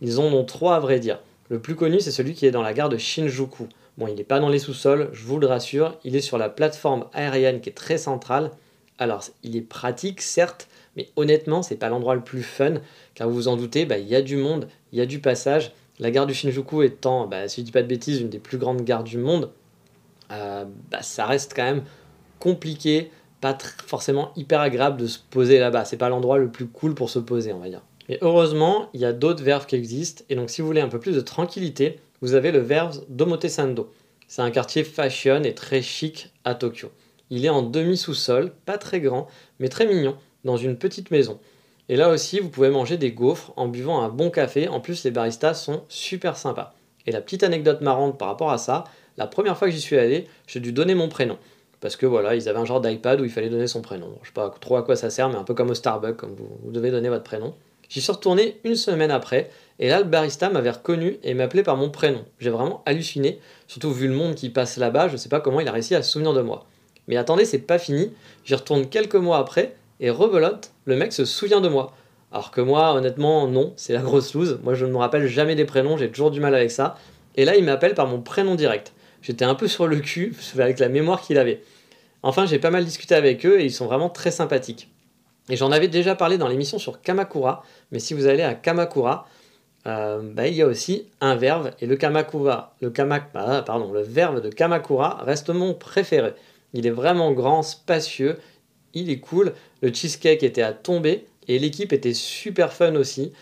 Ils 0.00 0.18
en 0.20 0.24
ont 0.24 0.44
trois 0.44 0.76
à 0.76 0.80
vrai 0.80 0.98
dire. 0.98 1.20
Le 1.48 1.60
plus 1.60 1.76
connu, 1.76 2.00
c'est 2.00 2.10
celui 2.10 2.34
qui 2.34 2.46
est 2.46 2.50
dans 2.50 2.62
la 2.62 2.72
gare 2.72 2.88
de 2.88 2.96
Shinjuku. 2.96 3.68
Bon, 3.98 4.08
il 4.08 4.14
n'est 4.16 4.24
pas 4.24 4.40
dans 4.40 4.48
les 4.48 4.58
sous-sols, 4.58 5.08
je 5.12 5.24
vous 5.24 5.38
le 5.38 5.46
rassure, 5.46 5.96
il 6.04 6.16
est 6.16 6.20
sur 6.20 6.38
la 6.38 6.48
plateforme 6.48 7.06
aérienne 7.14 7.60
qui 7.60 7.70
est 7.70 7.72
très 7.72 7.98
centrale. 7.98 8.50
Alors, 8.98 9.22
il 9.42 9.56
est 9.56 9.62
pratique, 9.62 10.20
certes, 10.20 10.68
mais 10.96 11.08
honnêtement, 11.16 11.62
c'est 11.62 11.76
pas 11.76 11.88
l'endroit 11.88 12.14
le 12.14 12.22
plus 12.22 12.42
fun, 12.42 12.74
car 13.14 13.28
vous 13.28 13.34
vous 13.34 13.48
en 13.48 13.56
doutez, 13.56 13.86
bah, 13.86 13.98
il 13.98 14.06
y 14.06 14.14
a 14.14 14.22
du 14.22 14.36
monde, 14.36 14.68
il 14.92 14.98
y 14.98 15.02
a 15.02 15.06
du 15.06 15.20
passage. 15.20 15.72
La 15.98 16.10
gare 16.10 16.26
du 16.26 16.34
Shinjuku 16.34 16.82
étant, 16.82 17.26
bah, 17.26 17.48
si 17.48 17.60
je 17.60 17.66
dis 17.66 17.72
pas 17.72 17.82
de 17.82 17.88
bêtises, 17.88 18.20
une 18.20 18.28
des 18.28 18.38
plus 18.38 18.58
grandes 18.58 18.82
gares 18.82 19.04
du 19.04 19.16
monde, 19.16 19.50
euh, 20.32 20.64
bah, 20.90 21.02
ça 21.02 21.24
reste 21.24 21.54
quand 21.54 21.64
même 21.64 21.84
compliqué, 22.38 23.10
pas 23.40 23.56
forcément 23.86 24.32
hyper 24.36 24.60
agréable 24.60 25.00
de 25.00 25.06
se 25.06 25.18
poser 25.30 25.58
là-bas. 25.58 25.84
C'est 25.84 25.96
pas 25.96 26.08
l'endroit 26.08 26.38
le 26.38 26.48
plus 26.48 26.66
cool 26.66 26.94
pour 26.94 27.10
se 27.10 27.18
poser, 27.18 27.52
on 27.52 27.58
va 27.58 27.68
dire. 27.68 27.82
Mais 28.08 28.18
heureusement, 28.22 28.88
il 28.94 29.00
y 29.00 29.04
a 29.04 29.12
d'autres 29.12 29.42
verves 29.42 29.66
qui 29.66 29.76
existent, 29.76 30.24
et 30.28 30.36
donc 30.36 30.50
si 30.50 30.60
vous 30.60 30.66
voulez 30.66 30.80
un 30.80 30.88
peu 30.88 31.00
plus 31.00 31.14
de 31.14 31.20
tranquillité, 31.20 31.98
vous 32.22 32.34
avez 32.34 32.52
le 32.52 32.60
Verve 32.60 33.02
d'Omotesando. 33.08 33.92
C'est 34.28 34.42
un 34.42 34.50
quartier 34.50 34.84
fashion 34.84 35.42
et 35.42 35.54
très 35.54 35.82
chic 35.82 36.30
à 36.44 36.54
Tokyo. 36.54 36.90
Il 37.30 37.44
est 37.44 37.50
en 37.50 37.62
demi-sous-sol, 37.62 38.52
pas 38.64 38.78
très 38.78 39.00
grand, 39.00 39.26
mais 39.58 39.68
très 39.68 39.86
mignon, 39.86 40.16
dans 40.44 40.56
une 40.56 40.78
petite 40.78 41.10
maison. 41.10 41.38
Et 41.88 41.96
là 41.96 42.08
aussi, 42.08 42.40
vous 42.40 42.48
pouvez 42.48 42.70
manger 42.70 42.96
des 42.96 43.12
gaufres 43.12 43.52
en 43.56 43.68
buvant 43.68 44.02
un 44.02 44.08
bon 44.08 44.30
café. 44.30 44.68
En 44.68 44.80
plus, 44.80 45.04
les 45.04 45.10
baristas 45.10 45.54
sont 45.54 45.84
super 45.88 46.36
sympas. 46.36 46.74
Et 47.06 47.12
la 47.12 47.20
petite 47.20 47.44
anecdote 47.44 47.80
marrante 47.80 48.18
par 48.18 48.28
rapport 48.28 48.50
à 48.50 48.58
ça, 48.58 48.84
la 49.16 49.26
première 49.26 49.56
fois 49.56 49.68
que 49.68 49.74
j'y 49.74 49.80
suis 49.80 49.98
allé, 49.98 50.26
j'ai 50.46 50.60
dû 50.60 50.72
donner 50.72 50.94
mon 50.94 51.08
prénom. 51.08 51.38
Parce 51.80 51.96
que 51.96 52.06
voilà, 52.06 52.34
ils 52.34 52.48
avaient 52.48 52.58
un 52.58 52.64
genre 52.64 52.80
d'iPad 52.80 53.20
où 53.20 53.24
il 53.24 53.30
fallait 53.30 53.50
donner 53.50 53.66
son 53.66 53.82
prénom. 53.82 54.18
Je 54.22 54.28
sais 54.28 54.32
pas 54.32 54.54
trop 54.60 54.76
à 54.76 54.82
quoi 54.82 54.96
ça 54.96 55.10
sert, 55.10 55.28
mais 55.28 55.36
un 55.36 55.44
peu 55.44 55.54
comme 55.54 55.70
au 55.70 55.74
Starbucks, 55.74 56.16
comme 56.16 56.34
vous 56.36 56.70
devez 56.72 56.90
donner 56.90 57.08
votre 57.08 57.24
prénom. 57.24 57.54
J'y 57.88 58.00
suis 58.00 58.12
retourné 58.12 58.58
une 58.64 58.74
semaine 58.74 59.10
après, 59.10 59.50
et 59.78 59.88
là, 59.88 59.98
le 59.98 60.04
barista 60.04 60.48
m'avait 60.48 60.70
reconnu 60.70 61.18
et 61.22 61.34
m'appelait 61.34 61.62
par 61.62 61.76
mon 61.76 61.88
prénom. 61.90 62.24
J'ai 62.40 62.50
vraiment 62.50 62.82
halluciné, 62.84 63.38
surtout 63.68 63.92
vu 63.92 64.08
le 64.08 64.14
monde 64.14 64.34
qui 64.34 64.50
passe 64.50 64.76
là-bas, 64.76 65.08
je 65.08 65.16
sais 65.16 65.28
pas 65.28 65.40
comment 65.40 65.60
il 65.60 65.68
a 65.68 65.72
réussi 65.72 65.94
à 65.94 66.02
se 66.02 66.10
souvenir 66.10 66.32
de 66.32 66.40
moi. 66.42 66.66
Mais 67.06 67.16
attendez, 67.16 67.44
c'est 67.44 67.58
pas 67.58 67.78
fini, 67.78 68.12
j'y 68.44 68.54
retourne 68.54 68.86
quelques 68.86 69.14
mois 69.14 69.38
après, 69.38 69.76
et 70.00 70.10
rebelote, 70.10 70.72
le 70.84 70.96
mec 70.96 71.12
se 71.12 71.24
souvient 71.24 71.60
de 71.60 71.68
moi. 71.68 71.92
Alors 72.32 72.50
que 72.50 72.60
moi, 72.60 72.92
honnêtement, 72.94 73.46
non, 73.46 73.72
c'est 73.76 73.92
la 73.92 74.02
grosse 74.02 74.34
loose. 74.34 74.58
Moi, 74.62 74.74
je 74.74 74.84
ne 74.84 74.90
me 74.90 74.96
rappelle 74.96 75.26
jamais 75.28 75.54
des 75.54 75.64
prénoms, 75.64 75.96
j'ai 75.96 76.10
toujours 76.10 76.30
du 76.30 76.40
mal 76.40 76.54
avec 76.54 76.70
ça. 76.70 76.96
Et 77.36 77.44
là, 77.44 77.56
il 77.56 77.64
m'appelle 77.64 77.94
par 77.94 78.06
mon 78.08 78.20
prénom 78.20 78.56
direct. 78.56 78.92
J'étais 79.26 79.44
un 79.44 79.56
peu 79.56 79.66
sur 79.66 79.88
le 79.88 79.98
cul 79.98 80.36
avec 80.54 80.78
la 80.78 80.88
mémoire 80.88 81.20
qu'il 81.20 81.36
avait. 81.38 81.60
Enfin, 82.22 82.46
j'ai 82.46 82.60
pas 82.60 82.70
mal 82.70 82.84
discuté 82.84 83.14
avec 83.16 83.44
eux 83.44 83.60
et 83.60 83.64
ils 83.64 83.72
sont 83.72 83.86
vraiment 83.86 84.08
très 84.08 84.30
sympathiques. 84.30 84.88
Et 85.48 85.56
j'en 85.56 85.72
avais 85.72 85.88
déjà 85.88 86.14
parlé 86.14 86.38
dans 86.38 86.46
l'émission 86.46 86.78
sur 86.78 87.00
Kamakura, 87.00 87.64
mais 87.90 87.98
si 87.98 88.14
vous 88.14 88.26
allez 88.26 88.44
à 88.44 88.54
Kamakura, 88.54 89.26
euh, 89.86 90.20
bah, 90.22 90.46
il 90.46 90.54
y 90.54 90.62
a 90.62 90.66
aussi 90.66 91.06
un 91.20 91.34
verbe, 91.34 91.72
et 91.80 91.86
le 91.86 91.96
Kamakura, 91.96 92.74
le, 92.80 92.92
ah, 93.34 93.62
pardon, 93.62 93.92
le 93.92 94.02
verbe 94.02 94.40
de 94.40 94.48
Kamakura 94.48 95.22
reste 95.24 95.50
mon 95.50 95.74
préféré. 95.74 96.32
Il 96.72 96.86
est 96.86 96.90
vraiment 96.90 97.32
grand, 97.32 97.62
spacieux, 97.62 98.38
il 98.94 99.10
est 99.10 99.20
cool, 99.20 99.54
le 99.82 99.92
cheesecake 99.92 100.42
était 100.42 100.62
à 100.62 100.72
tomber, 100.72 101.26
et 101.48 101.58
l'équipe 101.58 101.92
était 101.92 102.14
super 102.14 102.72
fun 102.72 102.94
aussi. 102.94 103.32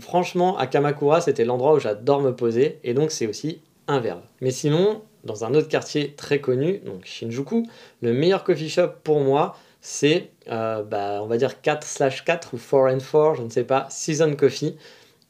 franchement, 0.00 0.56
à 0.58 0.66
Kamakura, 0.66 1.20
c'était 1.20 1.44
l'endroit 1.44 1.74
où 1.74 1.80
j'adore 1.80 2.22
me 2.22 2.34
poser, 2.34 2.78
et 2.84 2.94
donc 2.94 3.10
c'est 3.10 3.26
aussi 3.26 3.60
un 3.88 4.00
verbe. 4.00 4.20
Mais 4.40 4.52
sinon, 4.52 5.02
dans 5.24 5.44
un 5.44 5.54
autre 5.54 5.68
quartier 5.68 6.14
très 6.14 6.40
connu, 6.40 6.78
donc 6.78 7.04
Shinjuku, 7.04 7.66
le 8.02 8.12
meilleur 8.12 8.44
coffee 8.44 8.68
shop 8.68 8.88
pour 9.02 9.20
moi, 9.20 9.56
c'est, 9.80 10.30
euh, 10.50 10.82
bah, 10.82 11.20
on 11.22 11.26
va 11.26 11.36
dire 11.36 11.60
4 11.60 11.86
4 12.24 12.54
ou 12.54 12.58
4 12.58 12.94
and 12.94 12.98
4, 12.98 13.36
je 13.36 13.42
ne 13.42 13.48
sais 13.48 13.64
pas, 13.64 13.86
Season 13.90 14.34
Coffee. 14.34 14.76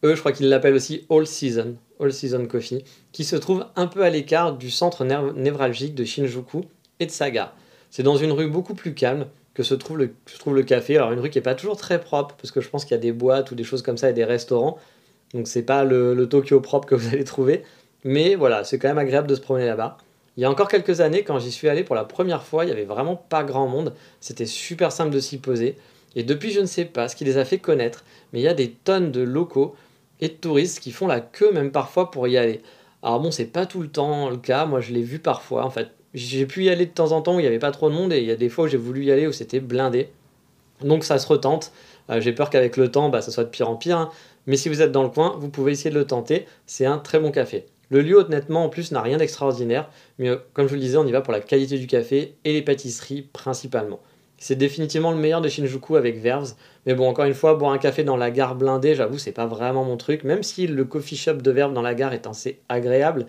Eux, 0.05 0.15
je 0.15 0.21
crois 0.21 0.33
qu'ils 0.33 0.49
l'appellent 0.49 0.75
aussi 0.75 1.07
All 1.11 1.27
Season, 1.27 1.77
All 2.01 2.13
Season 2.13 2.47
Coffee, 2.47 2.85
qui 3.13 3.25
se 3.25 3.37
trouve 3.37 3.67
un 3.77 3.87
peu 3.87 4.03
à 4.03 4.11
l'écart 4.11 4.57
du 4.57 4.71
centre 4.71 5.05
névralgique 5.05 5.95
de 5.95 6.05
Shinjuku 6.05 6.63
et 7.01 7.07
de 7.07 7.11
Saga. 7.11 7.53
C'est 7.91 8.03
dans 8.03 8.17
une 8.17 8.33
rue 8.33 8.49
beaucoup 8.49 8.75
plus 8.75 8.95
calme 8.95 9.27
que 9.55 9.63
se 9.63 9.75
trouve 9.75 9.99
le, 9.99 10.15
se 10.27 10.39
trouve 10.39 10.55
le 10.55 10.63
café. 10.63 10.97
Alors 10.97 11.11
une 11.13 11.19
rue 11.19 11.31
qui 11.31 11.39
n'est 11.39 11.43
pas 11.43 11.57
toujours 11.57 11.77
très 11.77 12.01
propre, 12.01 12.37
parce 12.37 12.53
que 12.53 12.61
je 12.61 12.69
pense 12.69 12.85
qu'il 12.85 12.93
y 12.93 12.99
a 12.99 13.03
des 13.03 13.13
boîtes 13.13 13.51
ou 13.51 13.55
des 13.55 13.65
choses 13.65 13.83
comme 13.83 13.97
ça 13.97 14.09
et 14.09 14.13
des 14.13 14.25
restaurants. 14.25 14.79
Donc 15.35 15.49
c'est 15.49 15.63
pas 15.63 15.85
le, 15.85 16.15
le 16.15 16.29
Tokyo 16.29 16.61
propre 16.61 16.87
que 16.87 16.95
vous 16.95 17.09
allez 17.09 17.25
trouver. 17.25 17.65
Mais 18.05 18.35
voilà, 18.35 18.65
c'est 18.65 18.79
quand 18.79 18.89
même 18.89 18.99
agréable 18.99 19.29
de 19.29 19.35
se 19.35 19.41
promener 19.41 19.67
là-bas. 19.67 19.99
Il 20.37 20.43
y 20.43 20.45
a 20.45 20.51
encore 20.51 20.69
quelques 20.69 21.01
années, 21.01 21.25
quand 21.25 21.39
j'y 21.39 21.51
suis 21.51 21.69
allé 21.69 21.83
pour 21.83 21.97
la 21.97 22.05
première 22.05 22.45
fois, 22.45 22.65
il 22.65 22.69
y 22.69 22.73
avait 22.73 22.85
vraiment 22.85 23.17
pas 23.17 23.43
grand 23.43 23.67
monde. 23.67 23.95
C'était 24.21 24.47
super 24.47 24.93
simple 24.93 25.11
de 25.11 25.19
s'y 25.19 25.39
poser. 25.39 25.77
Et 26.15 26.23
depuis, 26.23 26.53
je 26.53 26.61
ne 26.61 26.67
sais 26.67 26.85
pas 26.85 27.09
ce 27.09 27.17
qui 27.17 27.25
les 27.25 27.39
a 27.39 27.45
fait 27.45 27.59
connaître, 27.59 28.05
mais 28.33 28.41
il 28.41 28.43
y 28.43 28.49
a 28.49 28.55
des 28.55 28.71
tonnes 28.71 29.11
de 29.11 29.21
locaux 29.21 29.75
et 30.21 30.29
de 30.29 30.35
touristes 30.35 30.81
qui 30.81 30.93
font 30.93 31.07
la 31.07 31.21
queue 31.21 31.53
même 31.53 31.73
parfois 31.73 32.11
pour 32.11 32.29
y 32.29 32.37
aller. 32.37 32.63
Alors 33.03 33.21
bon, 33.21 33.31
c'est 33.31 33.47
pas 33.47 33.67
tout 33.67 33.81
le 33.81 33.89
temps 33.89 34.31
le 34.31 34.37
cas. 34.37 34.65
Moi, 34.65 34.81
je 34.81 34.93
l'ai 34.93 35.03
vu 35.03 35.19
parfois. 35.19 35.65
En 35.65 35.71
fait, 35.71 35.89
j'ai 36.15 36.47
pu 36.47 36.65
y 36.65 36.71
aller 36.71 36.87
de 36.87 36.93
temps 36.93 37.13
en 37.13 37.23
temps 37.23 37.37
où 37.37 37.41
il 37.41 37.43
n'y 37.43 37.49
avait 37.49 37.59
pas 37.59 37.71
trop 37.71 37.91
de 37.91 37.95
monde 37.95 38.13
et 38.13 38.19
il 38.19 38.25
y 38.25 38.31
a 38.31 38.37
des 38.37 38.49
fois 38.49 38.65
où 38.65 38.69
j'ai 38.69 38.77
voulu 38.77 39.05
y 39.05 39.13
aller 39.13 39.27
où 39.27 39.33
c'était 39.33 39.61
blindé. 39.61 40.09
Donc 40.83 41.05
ça 41.05 41.19
se 41.19 41.27
retente. 41.27 41.73
Euh, 42.11 42.21
j'ai 42.21 42.33
peur 42.33 42.51
qu'avec 42.51 42.77
le 42.77 42.91
temps, 42.91 43.09
bah, 43.09 43.23
ça 43.23 43.31
soit 43.31 43.45
de 43.45 43.51
pire 43.51 43.69
en 43.69 43.77
pire. 43.77 43.99
Hein. 43.99 44.11
Mais 44.47 44.57
si 44.57 44.69
vous 44.69 44.83
êtes 44.83 44.93
dans 44.93 45.03
le 45.03 45.11
coin, 45.11 45.37
vous 45.39 45.49
pouvez 45.49 45.73
essayer 45.73 45.91
de 45.91 45.99
le 45.99 46.07
tenter. 46.07 46.47
C'est 46.67 46.87
un 46.87 46.99
très 46.99 47.21
bon 47.21 47.31
café. 47.31 47.67
Le 47.91 48.03
lieu, 48.03 48.17
honnêtement, 48.19 48.65
en 48.65 48.69
plus, 48.69 48.93
n'a 48.93 49.01
rien 49.01 49.17
d'extraordinaire, 49.17 49.91
mais 50.19 50.29
euh, 50.29 50.37
comme 50.53 50.67
je 50.67 50.71
vous 50.71 50.77
le 50.77 50.83
disais, 50.83 50.99
on 50.99 51.07
y 51.07 51.13
va 51.13 51.21
pour 51.21 51.33
la 51.33 51.41
qualité 51.41 51.79
du 51.79 51.87
café 51.87 52.37
et 52.45 52.53
les 52.53 52.63
pâtisseries 52.63 53.23
principalement. 53.23 54.01
C'est 54.37 54.57
définitivement 54.57 55.11
le 55.11 55.17
meilleur 55.17 55.41
de 55.41 55.49
Shinjuku 55.49 55.97
avec 55.97 56.19
Verves, 56.21 56.55
mais 56.87 56.95
bon, 56.95 57.09
encore 57.09 57.25
une 57.25 57.35
fois, 57.35 57.55
boire 57.55 57.73
un 57.73 57.79
café 57.79 58.05
dans 58.05 58.17
la 58.17 58.31
gare 58.31 58.55
blindée, 58.55 58.95
j'avoue, 58.95 59.19
c'est 59.19 59.33
pas 59.33 59.47
vraiment 59.47 59.85
mon 59.85 59.97
truc, 59.97 60.23
même 60.23 60.43
si 60.43 60.67
le 60.67 60.85
coffee 60.85 61.17
shop 61.17 61.35
de 61.35 61.51
Verves 61.51 61.73
dans 61.73 61.83
la 61.83 61.95
gare 61.95 62.13
est 62.13 62.27
assez 62.27 62.61
agréable, 62.69 63.27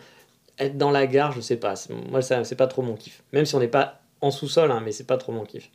être 0.59 0.77
dans 0.77 0.91
la 0.91 1.07
gare, 1.07 1.31
je 1.31 1.41
sais 1.41 1.55
pas, 1.55 1.73
moi, 2.11 2.21
c'est 2.21 2.55
pas 2.55 2.67
trop 2.67 2.81
mon 2.81 2.95
kiff. 2.95 3.23
Même 3.33 3.45
si 3.45 3.55
on 3.55 3.59
n'est 3.59 3.67
pas 3.67 4.01
en 4.21 4.29
sous-sol, 4.29 4.71
hein, 4.71 4.81
mais 4.83 4.91
c'est 4.91 5.07
pas 5.07 5.17
trop 5.17 5.31
mon 5.31 5.45
kiff. 5.45 5.71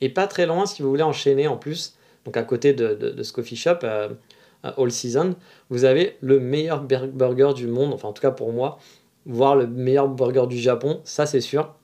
Et 0.00 0.08
pas 0.08 0.26
très 0.26 0.46
loin, 0.46 0.66
si 0.66 0.82
vous 0.82 0.88
voulez 0.88 1.02
enchaîner 1.02 1.46
en 1.46 1.56
plus, 1.56 1.96
donc 2.24 2.36
à 2.36 2.42
côté 2.42 2.72
de, 2.72 3.22
ce 3.22 3.32
coffee 3.32 3.56
shop, 3.56 3.78
euh, 3.84 4.08
All 4.76 4.90
Season, 4.90 5.34
vous 5.70 5.84
avez 5.84 6.16
le 6.20 6.40
meilleur 6.40 6.82
burger 6.82 7.52
du 7.54 7.66
monde, 7.66 7.92
enfin 7.92 8.08
en 8.08 8.12
tout 8.12 8.22
cas 8.22 8.30
pour 8.30 8.52
moi, 8.52 8.78
voire 9.26 9.56
le 9.56 9.66
meilleur 9.66 10.08
burger 10.08 10.46
du 10.46 10.58
Japon, 10.58 11.00
ça 11.04 11.26
c'est 11.26 11.40
sûr. 11.40 11.74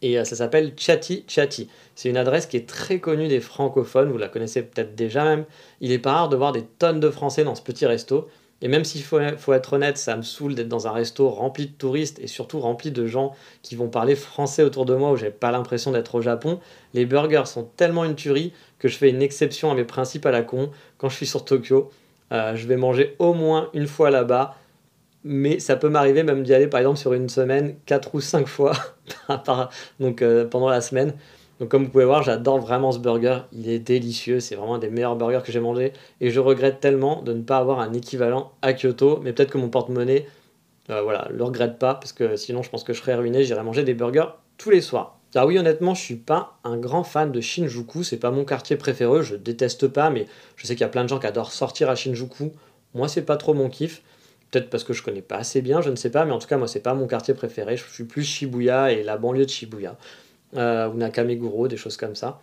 Et 0.00 0.18
euh, 0.18 0.24
ça 0.24 0.36
s'appelle 0.36 0.74
Chati 0.76 1.24
Chati. 1.26 1.68
C'est 1.94 2.08
une 2.08 2.16
adresse 2.16 2.46
qui 2.46 2.56
est 2.56 2.68
très 2.68 3.00
connue 3.00 3.28
des 3.28 3.40
francophones, 3.40 4.10
vous 4.10 4.18
la 4.18 4.28
connaissez 4.28 4.62
peut-être 4.62 4.94
déjà 4.94 5.24
même. 5.24 5.44
Il 5.80 5.92
est 5.92 5.98
pas 5.98 6.12
rare 6.12 6.28
de 6.28 6.36
voir 6.36 6.52
des 6.52 6.62
tonnes 6.62 7.00
de 7.00 7.10
Français 7.10 7.44
dans 7.44 7.54
ce 7.54 7.62
petit 7.62 7.86
resto. 7.86 8.28
Et 8.60 8.66
même 8.66 8.84
s'il 8.84 9.02
faut, 9.02 9.20
faut, 9.36 9.52
être 9.52 9.74
honnête, 9.74 9.98
ça 9.98 10.16
me 10.16 10.22
saoule 10.22 10.56
d'être 10.56 10.68
dans 10.68 10.88
un 10.88 10.90
resto 10.90 11.28
rempli 11.28 11.66
de 11.66 11.72
touristes 11.72 12.18
et 12.18 12.26
surtout 12.26 12.58
rempli 12.58 12.90
de 12.90 13.06
gens 13.06 13.32
qui 13.62 13.76
vont 13.76 13.88
parler 13.88 14.16
français 14.16 14.64
autour 14.64 14.84
de 14.84 14.94
moi 14.96 15.12
où 15.12 15.16
j'ai 15.16 15.30
pas 15.30 15.52
l'impression 15.52 15.92
d'être 15.92 16.16
au 16.16 16.22
Japon. 16.22 16.58
Les 16.92 17.06
burgers 17.06 17.46
sont 17.46 17.68
tellement 17.76 18.04
une 18.04 18.16
tuerie 18.16 18.52
que 18.78 18.88
je 18.88 18.96
fais 18.96 19.10
une 19.10 19.22
exception 19.22 19.70
à 19.70 19.74
mes 19.74 19.84
principes 19.84 20.26
à 20.26 20.30
la 20.30 20.42
con. 20.42 20.70
Quand 20.98 21.08
je 21.08 21.16
suis 21.16 21.26
sur 21.26 21.44
Tokyo. 21.44 21.90
Euh, 22.32 22.56
je 22.56 22.66
vais 22.66 22.76
manger 22.76 23.16
au 23.18 23.32
moins 23.32 23.70
une 23.72 23.86
fois 23.86 24.10
là-bas, 24.10 24.54
mais 25.24 25.60
ça 25.60 25.76
peut 25.76 25.88
m'arriver 25.88 26.22
même 26.22 26.42
d'y 26.42 26.52
aller 26.54 26.66
par 26.66 26.80
exemple 26.80 26.98
sur 26.98 27.14
une 27.14 27.28
semaine 27.28 27.76
4 27.86 28.14
ou 28.14 28.20
5 28.20 28.46
fois 28.46 28.72
donc, 30.00 30.22
euh, 30.22 30.44
pendant 30.46 30.68
la 30.68 30.80
semaine. 30.80 31.14
Donc 31.58 31.70
comme 31.70 31.84
vous 31.84 31.90
pouvez 31.90 32.04
voir, 32.04 32.22
j'adore 32.22 32.58
vraiment 32.58 32.92
ce 32.92 32.98
burger, 32.98 33.40
il 33.52 33.68
est 33.68 33.80
délicieux, 33.80 34.38
c'est 34.40 34.54
vraiment 34.54 34.76
un 34.76 34.78
des 34.78 34.90
meilleurs 34.90 35.16
burgers 35.16 35.40
que 35.44 35.50
j'ai 35.50 35.58
mangé. 35.58 35.92
Et 36.20 36.30
je 36.30 36.38
regrette 36.38 36.80
tellement 36.80 37.22
de 37.22 37.32
ne 37.32 37.42
pas 37.42 37.58
avoir 37.58 37.80
un 37.80 37.92
équivalent 37.94 38.52
à 38.62 38.74
Kyoto, 38.74 39.20
mais 39.24 39.32
peut-être 39.32 39.50
que 39.50 39.58
mon 39.58 39.68
porte-monnaie 39.68 40.26
euh, 40.90 41.02
voilà, 41.02 41.28
le 41.30 41.42
regrette 41.44 41.78
pas. 41.78 41.94
Parce 41.94 42.12
que 42.12 42.36
sinon 42.36 42.62
je 42.62 42.70
pense 42.70 42.84
que 42.84 42.92
je 42.92 43.00
serais 43.00 43.14
ruiné, 43.14 43.42
j'irais 43.42 43.64
manger 43.64 43.82
des 43.82 43.94
burgers 43.94 44.28
tous 44.56 44.70
les 44.70 44.80
soirs. 44.80 45.17
Ah 45.34 45.46
oui, 45.46 45.58
honnêtement, 45.58 45.94
je 45.94 46.00
suis 46.00 46.16
pas 46.16 46.58
un 46.64 46.78
grand 46.78 47.04
fan 47.04 47.30
de 47.32 47.40
Shinjuku, 47.40 48.02
c'est 48.02 48.16
pas 48.16 48.30
mon 48.30 48.44
quartier 48.44 48.76
préféré, 48.76 49.22
je 49.22 49.36
déteste 49.36 49.88
pas, 49.88 50.08
mais 50.08 50.26
je 50.56 50.66
sais 50.66 50.74
qu'il 50.74 50.80
y 50.80 50.84
a 50.84 50.88
plein 50.88 51.04
de 51.04 51.08
gens 51.08 51.18
qui 51.18 51.26
adorent 51.26 51.52
sortir 51.52 51.90
à 51.90 51.94
Shinjuku. 51.94 52.52
Moi, 52.94 53.08
c'est 53.08 53.22
pas 53.22 53.36
trop 53.36 53.52
mon 53.52 53.68
kiff. 53.68 54.02
Peut-être 54.50 54.70
parce 54.70 54.84
que 54.84 54.94
je 54.94 55.02
connais 55.02 55.20
pas 55.20 55.36
assez 55.36 55.60
bien, 55.60 55.82
je 55.82 55.90
ne 55.90 55.96
sais 55.96 56.10
pas, 56.10 56.24
mais 56.24 56.32
en 56.32 56.38
tout 56.38 56.48
cas, 56.48 56.56
moi, 56.56 56.66
c'est 56.66 56.80
pas 56.80 56.94
mon 56.94 57.06
quartier 57.06 57.34
préféré. 57.34 57.76
Je 57.76 57.84
suis 57.84 58.04
plus 58.04 58.24
Shibuya 58.24 58.92
et 58.92 59.02
la 59.02 59.18
banlieue 59.18 59.44
de 59.44 59.50
Shibuya, 59.50 59.98
euh, 60.56 60.88
ou 60.88 60.94
Nakameguro, 60.94 61.68
des 61.68 61.76
choses 61.76 61.98
comme 61.98 62.14
ça. 62.14 62.40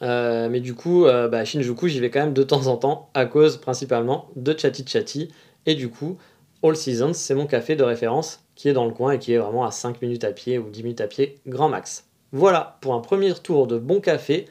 Euh, 0.00 0.48
mais 0.48 0.60
du 0.60 0.74
coup, 0.74 1.04
euh, 1.04 1.28
bah, 1.28 1.44
Shinjuku, 1.44 1.88
j'y 1.88 2.00
vais 2.00 2.08
quand 2.08 2.20
même 2.20 2.32
de 2.32 2.42
temps 2.42 2.66
en 2.66 2.78
temps, 2.78 3.10
à 3.12 3.26
cause 3.26 3.58
principalement 3.58 4.30
de 4.36 4.56
Chati 4.58 4.84
Chati. 4.86 5.30
Et 5.66 5.74
du 5.74 5.90
coup, 5.90 6.16
All 6.64 6.76
Seasons, 6.76 7.12
c'est 7.12 7.34
mon 7.34 7.46
café 7.46 7.74
de 7.74 7.82
référence 7.82 8.44
qui 8.54 8.68
est 8.68 8.72
dans 8.72 8.84
le 8.84 8.92
coin 8.92 9.12
et 9.12 9.18
qui 9.18 9.32
est 9.32 9.38
vraiment 9.38 9.64
à 9.64 9.72
5 9.72 10.00
minutes 10.00 10.22
à 10.22 10.30
pied 10.30 10.58
ou 10.58 10.70
10 10.70 10.84
minutes 10.84 11.00
à 11.00 11.08
pied, 11.08 11.40
grand 11.44 11.68
max. 11.68 12.06
Voilà, 12.30 12.78
pour 12.80 12.94
un 12.94 13.00
premier 13.00 13.34
tour 13.34 13.66
de 13.66 13.78
bon 13.78 14.00
café, 14.00 14.46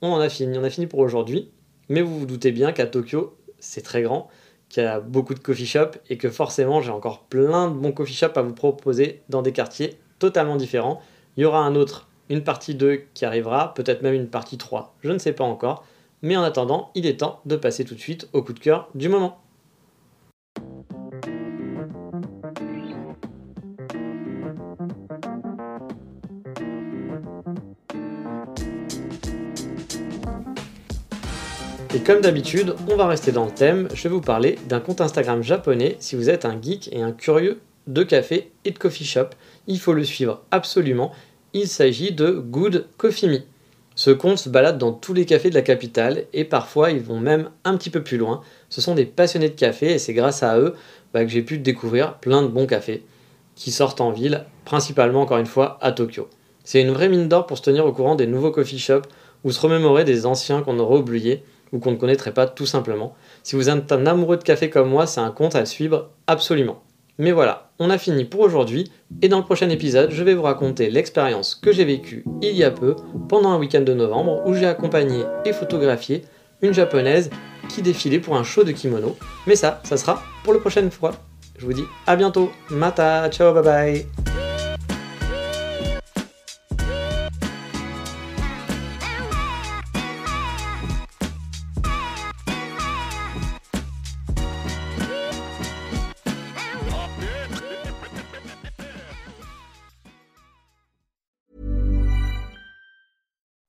on 0.00 0.08
en 0.08 0.20
a 0.20 0.30
fini, 0.30 0.56
on 0.56 0.64
a 0.64 0.70
fini 0.70 0.86
pour 0.86 1.00
aujourd'hui. 1.00 1.50
Mais 1.90 2.00
vous 2.00 2.20
vous 2.20 2.24
doutez 2.24 2.50
bien 2.50 2.72
qu'à 2.72 2.86
Tokyo, 2.86 3.36
c'est 3.58 3.82
très 3.82 4.00
grand, 4.00 4.28
qu'il 4.70 4.84
y 4.84 4.86
a 4.86 5.00
beaucoup 5.00 5.34
de 5.34 5.38
coffee 5.38 5.66
shops 5.66 5.98
et 6.08 6.16
que 6.16 6.30
forcément 6.30 6.80
j'ai 6.80 6.90
encore 6.90 7.24
plein 7.24 7.68
de 7.68 7.74
bons 7.74 7.92
coffee 7.92 8.14
shops 8.14 8.36
à 8.36 8.42
vous 8.42 8.54
proposer 8.54 9.22
dans 9.28 9.42
des 9.42 9.52
quartiers 9.52 9.98
totalement 10.18 10.56
différents. 10.56 11.02
Il 11.36 11.42
y 11.42 11.44
aura 11.44 11.60
un 11.60 11.74
autre, 11.74 12.08
une 12.30 12.42
partie 12.42 12.74
2 12.74 13.02
qui 13.12 13.26
arrivera, 13.26 13.74
peut-être 13.74 14.00
même 14.00 14.14
une 14.14 14.28
partie 14.30 14.56
3, 14.56 14.96
je 15.02 15.12
ne 15.12 15.18
sais 15.18 15.32
pas 15.32 15.44
encore. 15.44 15.84
Mais 16.22 16.38
en 16.38 16.42
attendant, 16.42 16.90
il 16.94 17.04
est 17.04 17.20
temps 17.20 17.42
de 17.44 17.56
passer 17.56 17.84
tout 17.84 17.94
de 17.94 18.00
suite 18.00 18.30
au 18.32 18.42
coup 18.42 18.54
de 18.54 18.60
cœur 18.60 18.88
du 18.94 19.10
moment. 19.10 19.43
Et 31.94 32.00
comme 32.00 32.22
d'habitude, 32.22 32.74
on 32.90 32.96
va 32.96 33.06
rester 33.06 33.30
dans 33.30 33.44
le 33.44 33.52
thème, 33.52 33.88
je 33.94 34.02
vais 34.02 34.08
vous 34.08 34.20
parler 34.20 34.58
d'un 34.68 34.80
compte 34.80 35.00
Instagram 35.00 35.44
japonais 35.44 35.96
si 36.00 36.16
vous 36.16 36.28
êtes 36.28 36.44
un 36.44 36.60
geek 36.60 36.88
et 36.90 37.02
un 37.02 37.12
curieux 37.12 37.60
de 37.86 38.02
café 38.02 38.50
et 38.64 38.72
de 38.72 38.78
coffee 38.78 39.04
shop. 39.04 39.28
Il 39.68 39.78
faut 39.78 39.92
le 39.92 40.02
suivre 40.02 40.42
absolument. 40.50 41.12
Il 41.52 41.68
s'agit 41.68 42.10
de 42.10 42.32
Good 42.32 42.88
Coffee 42.96 43.28
Me. 43.28 43.38
Ce 43.94 44.10
compte 44.10 44.38
se 44.38 44.48
balade 44.48 44.76
dans 44.76 44.92
tous 44.92 45.14
les 45.14 45.24
cafés 45.24 45.50
de 45.50 45.54
la 45.54 45.62
capitale 45.62 46.24
et 46.32 46.42
parfois 46.42 46.90
ils 46.90 47.00
vont 47.00 47.20
même 47.20 47.50
un 47.62 47.76
petit 47.76 47.90
peu 47.90 48.02
plus 48.02 48.18
loin. 48.18 48.40
Ce 48.70 48.80
sont 48.80 48.96
des 48.96 49.06
passionnés 49.06 49.50
de 49.50 49.54
café 49.54 49.92
et 49.92 50.00
c'est 50.00 50.14
grâce 50.14 50.42
à 50.42 50.58
eux 50.58 50.74
bah, 51.12 51.24
que 51.24 51.30
j'ai 51.30 51.42
pu 51.42 51.58
découvrir 51.58 52.14
plein 52.14 52.42
de 52.42 52.48
bons 52.48 52.66
cafés 52.66 53.04
qui 53.54 53.70
sortent 53.70 54.00
en 54.00 54.10
ville, 54.10 54.46
principalement 54.64 55.22
encore 55.22 55.38
une 55.38 55.46
fois 55.46 55.78
à 55.80 55.92
Tokyo. 55.92 56.28
C'est 56.64 56.80
une 56.80 56.90
vraie 56.90 57.08
mine 57.08 57.28
d'or 57.28 57.46
pour 57.46 57.56
se 57.56 57.62
tenir 57.62 57.86
au 57.86 57.92
courant 57.92 58.16
des 58.16 58.26
nouveaux 58.26 58.50
coffee 58.50 58.80
shops 58.80 59.06
ou 59.44 59.52
se 59.52 59.60
remémorer 59.60 60.02
des 60.02 60.26
anciens 60.26 60.62
qu'on 60.62 60.80
aurait 60.80 60.98
oubliés 60.98 61.44
ou 61.74 61.78
qu'on 61.78 61.90
ne 61.90 61.96
connaîtrait 61.96 62.32
pas 62.32 62.46
tout 62.46 62.64
simplement. 62.64 63.14
Si 63.42 63.56
vous 63.56 63.68
êtes 63.68 63.92
un 63.92 64.06
amoureux 64.06 64.38
de 64.38 64.44
café 64.44 64.70
comme 64.70 64.88
moi, 64.88 65.06
c'est 65.06 65.20
un 65.20 65.30
compte 65.30 65.56
à 65.56 65.66
suivre 65.66 66.10
absolument. 66.26 66.82
Mais 67.18 67.32
voilà, 67.32 67.70
on 67.78 67.90
a 67.90 67.98
fini 67.98 68.24
pour 68.24 68.40
aujourd'hui, 68.40 68.90
et 69.22 69.28
dans 69.28 69.38
le 69.38 69.44
prochain 69.44 69.68
épisode, 69.68 70.10
je 70.10 70.24
vais 70.24 70.34
vous 70.34 70.42
raconter 70.42 70.90
l'expérience 70.90 71.54
que 71.54 71.72
j'ai 71.72 71.84
vécue 71.84 72.24
il 72.42 72.56
y 72.56 72.64
a 72.64 72.70
peu, 72.70 72.96
pendant 73.28 73.50
un 73.50 73.58
week-end 73.58 73.82
de 73.82 73.94
novembre, 73.94 74.42
où 74.46 74.54
j'ai 74.54 74.66
accompagné 74.66 75.24
et 75.44 75.52
photographié 75.52 76.24
une 76.62 76.74
japonaise 76.74 77.30
qui 77.68 77.82
défilait 77.82 78.18
pour 78.18 78.36
un 78.36 78.44
show 78.44 78.64
de 78.64 78.72
kimono. 78.72 79.16
Mais 79.46 79.56
ça, 79.56 79.80
ça 79.84 79.96
sera 79.96 80.22
pour 80.42 80.54
la 80.54 80.60
prochaine 80.60 80.90
fois. 80.90 81.12
Je 81.58 81.66
vous 81.66 81.72
dis 81.72 81.84
à 82.06 82.16
bientôt. 82.16 82.50
Mata, 82.70 83.28
ciao, 83.28 83.52
bye 83.52 83.62
bye. 83.62 84.23